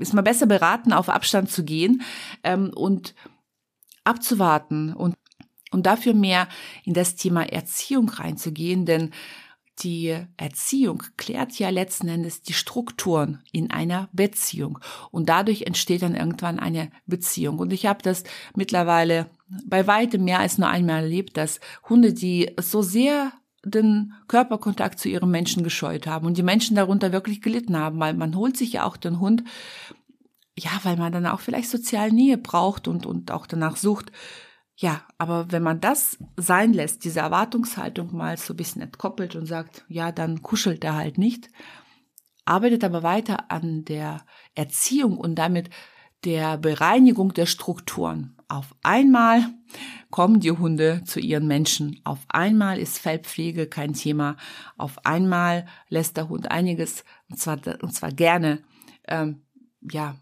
ist 0.00 0.14
man 0.14 0.24
besser 0.24 0.46
beraten, 0.46 0.92
auf 0.92 1.08
Abstand 1.08 1.50
zu 1.50 1.64
gehen 1.64 2.02
ähm, 2.42 2.72
und 2.74 3.14
abzuwarten 4.06 4.92
und, 4.92 5.14
und 5.70 5.86
dafür 5.86 6.14
mehr 6.14 6.48
in 6.84 6.94
das 6.94 7.16
Thema 7.16 7.42
Erziehung 7.42 8.08
reinzugehen, 8.08 8.86
denn 8.86 9.10
die 9.80 10.16
Erziehung 10.38 11.02
klärt 11.18 11.58
ja 11.58 11.68
letzten 11.68 12.08
Endes 12.08 12.40
die 12.40 12.54
Strukturen 12.54 13.42
in 13.52 13.70
einer 13.70 14.08
Beziehung 14.12 14.78
und 15.10 15.28
dadurch 15.28 15.62
entsteht 15.62 16.02
dann 16.02 16.14
irgendwann 16.14 16.58
eine 16.58 16.90
Beziehung. 17.06 17.58
Und 17.58 17.72
ich 17.72 17.84
habe 17.84 18.02
das 18.02 18.24
mittlerweile 18.54 19.26
bei 19.66 19.86
weitem 19.86 20.24
mehr 20.24 20.40
als 20.40 20.56
nur 20.56 20.68
einmal 20.68 21.02
erlebt, 21.02 21.36
dass 21.36 21.60
Hunde, 21.88 22.14
die 22.14 22.52
so 22.58 22.80
sehr 22.80 23.32
den 23.64 24.14
Körperkontakt 24.28 24.98
zu 24.98 25.08
ihren 25.08 25.30
Menschen 25.30 25.62
gescheut 25.64 26.06
haben 26.06 26.26
und 26.26 26.38
die 26.38 26.42
Menschen 26.42 26.76
darunter 26.76 27.12
wirklich 27.12 27.42
gelitten 27.42 27.76
haben, 27.76 27.98
weil 27.98 28.14
man 28.14 28.36
holt 28.36 28.56
sich 28.56 28.74
ja 28.74 28.84
auch 28.84 28.96
den 28.96 29.20
Hund 29.20 29.42
ja, 30.58 30.70
weil 30.82 30.96
man 30.96 31.12
dann 31.12 31.26
auch 31.26 31.40
vielleicht 31.40 31.70
soziale 31.70 32.12
Nähe 32.12 32.38
braucht 32.38 32.88
und, 32.88 33.06
und 33.06 33.30
auch 33.30 33.46
danach 33.46 33.76
sucht. 33.76 34.10
Ja, 34.74 35.02
aber 35.18 35.52
wenn 35.52 35.62
man 35.62 35.80
das 35.80 36.18
sein 36.36 36.72
lässt, 36.72 37.04
diese 37.04 37.20
Erwartungshaltung 37.20 38.14
mal 38.14 38.36
so 38.36 38.52
ein 38.52 38.56
bisschen 38.56 38.82
entkoppelt 38.82 39.34
und 39.36 39.46
sagt, 39.46 39.84
ja, 39.88 40.12
dann 40.12 40.42
kuschelt 40.42 40.84
er 40.84 40.94
halt 40.94 41.16
nicht, 41.18 41.48
arbeitet 42.44 42.84
aber 42.84 43.02
weiter 43.02 43.50
an 43.50 43.84
der 43.84 44.24
Erziehung 44.54 45.16
und 45.16 45.36
damit 45.36 45.70
der 46.24 46.58
Bereinigung 46.58 47.32
der 47.32 47.46
Strukturen. 47.46 48.36
Auf 48.48 48.74
einmal 48.82 49.46
kommen 50.10 50.40
die 50.40 50.52
Hunde 50.52 51.02
zu 51.04 51.20
ihren 51.20 51.46
Menschen. 51.46 52.00
Auf 52.04 52.20
einmal 52.28 52.78
ist 52.78 52.98
Fellpflege 52.98 53.66
kein 53.66 53.92
Thema. 53.94 54.36
Auf 54.76 55.04
einmal 55.04 55.66
lässt 55.88 56.16
der 56.16 56.28
Hund 56.28 56.50
einiges, 56.50 57.04
und 57.30 57.38
zwar, 57.38 57.58
und 57.82 57.92
zwar 57.92 58.12
gerne, 58.12 58.62
ähm, 59.08 59.42
ja, 59.80 60.16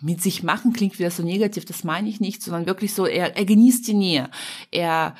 mit 0.00 0.22
sich 0.22 0.42
machen 0.42 0.72
klingt 0.72 0.98
wieder 0.98 1.10
so 1.10 1.22
negativ, 1.22 1.64
das 1.64 1.84
meine 1.84 2.08
ich 2.08 2.20
nicht, 2.20 2.42
sondern 2.42 2.66
wirklich 2.66 2.94
so, 2.94 3.06
er, 3.06 3.36
er 3.36 3.44
genießt 3.44 3.86
die 3.86 3.94
Nähe. 3.94 4.30
Er 4.70 5.14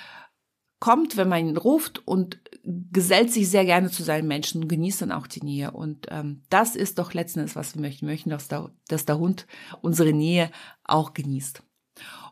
kommt, 0.81 1.17
wenn 1.17 1.29
man 1.29 1.47
ihn 1.47 1.57
ruft 1.57 2.07
und 2.07 2.39
gesellt 2.65 3.33
sich 3.33 3.49
sehr 3.49 3.65
gerne 3.65 3.91
zu 3.91 4.03
seinen 4.03 4.29
Menschen 4.29 4.63
und 4.63 4.69
genießt 4.69 5.03
dann 5.03 5.13
auch 5.13 5.27
die 5.27 5.43
Nähe. 5.43 5.71
Und 5.71 6.07
ähm, 6.11 6.43
das 6.51 6.77
ist 6.77 6.99
doch 6.99 7.15
letztendlich, 7.15 7.57
was 7.57 7.75
wir 7.75 7.81
möchten. 7.81 8.07
Wir 8.07 8.13
möchten, 8.13 8.31
dass 8.31 8.49
der, 8.49 8.71
dass 8.89 9.05
der 9.05 9.19
Hund 9.19 9.47
unsere 9.81 10.13
Nähe 10.13 10.51
auch 10.85 11.15
genießt. 11.15 11.63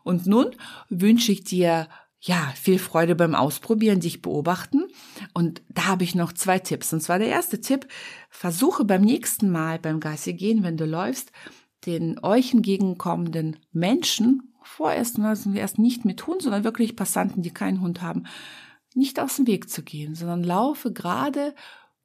Und 0.03 0.27
nun 0.27 0.55
wünsche 0.89 1.31
ich 1.31 1.43
dir 1.43 1.89
ja, 2.19 2.51
viel 2.55 2.79
Freude 2.79 3.15
beim 3.15 3.35
Ausprobieren, 3.35 3.99
dich 3.99 4.21
beobachten. 4.21 4.85
Und 5.33 5.61
da 5.69 5.85
habe 5.85 6.03
ich 6.03 6.15
noch 6.15 6.33
zwei 6.33 6.59
Tipps. 6.59 6.91
Und 6.91 7.01
zwar 7.01 7.19
der 7.19 7.27
erste 7.27 7.61
Tipp, 7.61 7.87
versuche 8.29 8.85
beim 8.85 9.01
nächsten 9.01 9.51
Mal 9.51 9.79
beim 9.79 9.99
Gassi 9.99 10.33
gehen, 10.33 10.63
wenn 10.63 10.77
du 10.77 10.85
läufst, 10.85 11.31
den 11.87 12.19
euch 12.23 12.53
entgegenkommenden 12.53 13.57
Menschen, 13.71 14.53
vorerst, 14.61 15.17
also 15.19 15.51
erst 15.53 15.79
nicht 15.79 16.05
mit 16.05 16.27
Hund, 16.27 16.41
sondern 16.41 16.63
wirklich 16.63 16.95
Passanten, 16.95 17.41
die 17.41 17.51
keinen 17.51 17.81
Hund 17.81 18.01
haben, 18.01 18.25
nicht 18.93 19.19
aus 19.19 19.37
dem 19.37 19.47
Weg 19.47 19.69
zu 19.69 19.81
gehen, 19.81 20.13
sondern 20.13 20.43
laufe 20.43 20.91
gerade 20.91 21.55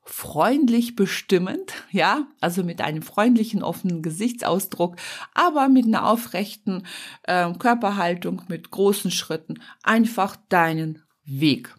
freundlich 0.05 0.97
bestimmend, 0.97 1.73
ja, 1.91 2.27
also 2.41 2.63
mit 2.63 2.81
einem 2.81 3.03
freundlichen, 3.03 3.63
offenen 3.63 4.03
Gesichtsausdruck, 4.03 4.97
aber 5.35 5.69
mit 5.69 5.87
einer 5.87 6.07
aufrechten 6.07 6.87
äh, 7.25 7.53
Körperhaltung, 7.55 8.43
mit 8.49 8.71
großen 8.71 9.11
Schritten, 9.11 9.61
einfach 9.83 10.37
deinen 10.49 11.03
Weg 11.25 11.75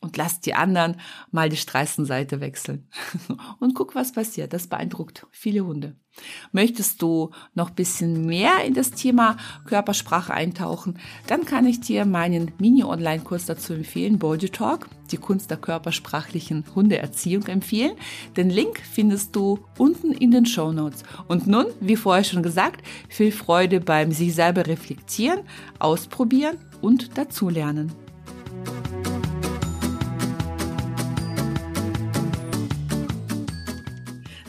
und 0.00 0.16
lass 0.16 0.40
die 0.40 0.54
anderen 0.54 0.96
mal 1.30 1.48
die 1.48 1.56
Straßenseite 1.56 2.40
wechseln. 2.40 2.88
und 3.60 3.74
guck, 3.74 3.94
was 3.94 4.12
passiert. 4.12 4.52
Das 4.52 4.68
beeindruckt 4.68 5.26
viele 5.32 5.64
Hunde. 5.64 5.96
Möchtest 6.52 7.02
du 7.02 7.30
noch 7.54 7.70
bisschen 7.70 8.26
mehr 8.26 8.64
in 8.64 8.74
das 8.74 8.90
Thema 8.90 9.36
Körpersprache 9.66 10.32
eintauchen, 10.32 10.98
dann 11.26 11.44
kann 11.44 11.66
ich 11.66 11.80
dir 11.80 12.06
meinen 12.06 12.52
Mini-Online-Kurs 12.58 13.46
dazu 13.46 13.72
empfehlen, 13.72 14.18
Body 14.18 14.48
Talk, 14.48 14.88
die 15.12 15.16
Kunst 15.16 15.50
der 15.50 15.58
körpersprachlichen 15.58 16.64
Hundeerziehung 16.74 17.46
empfehlen. 17.46 17.92
Den 18.36 18.50
Link 18.50 18.80
findest 18.80 19.36
du 19.36 19.60
unten 19.78 20.12
in 20.12 20.30
den 20.30 20.46
Show 20.46 20.72
Notes. 20.72 21.04
Und 21.28 21.46
nun, 21.46 21.66
wie 21.80 21.96
vorher 21.96 22.24
schon 22.24 22.42
gesagt, 22.42 22.84
viel 23.08 23.32
Freude 23.32 23.80
beim 23.80 24.10
sich 24.12 24.34
selber 24.34 24.66
reflektieren, 24.66 25.40
ausprobieren 25.78 26.58
und 26.80 27.16
dazulernen. 27.16 28.07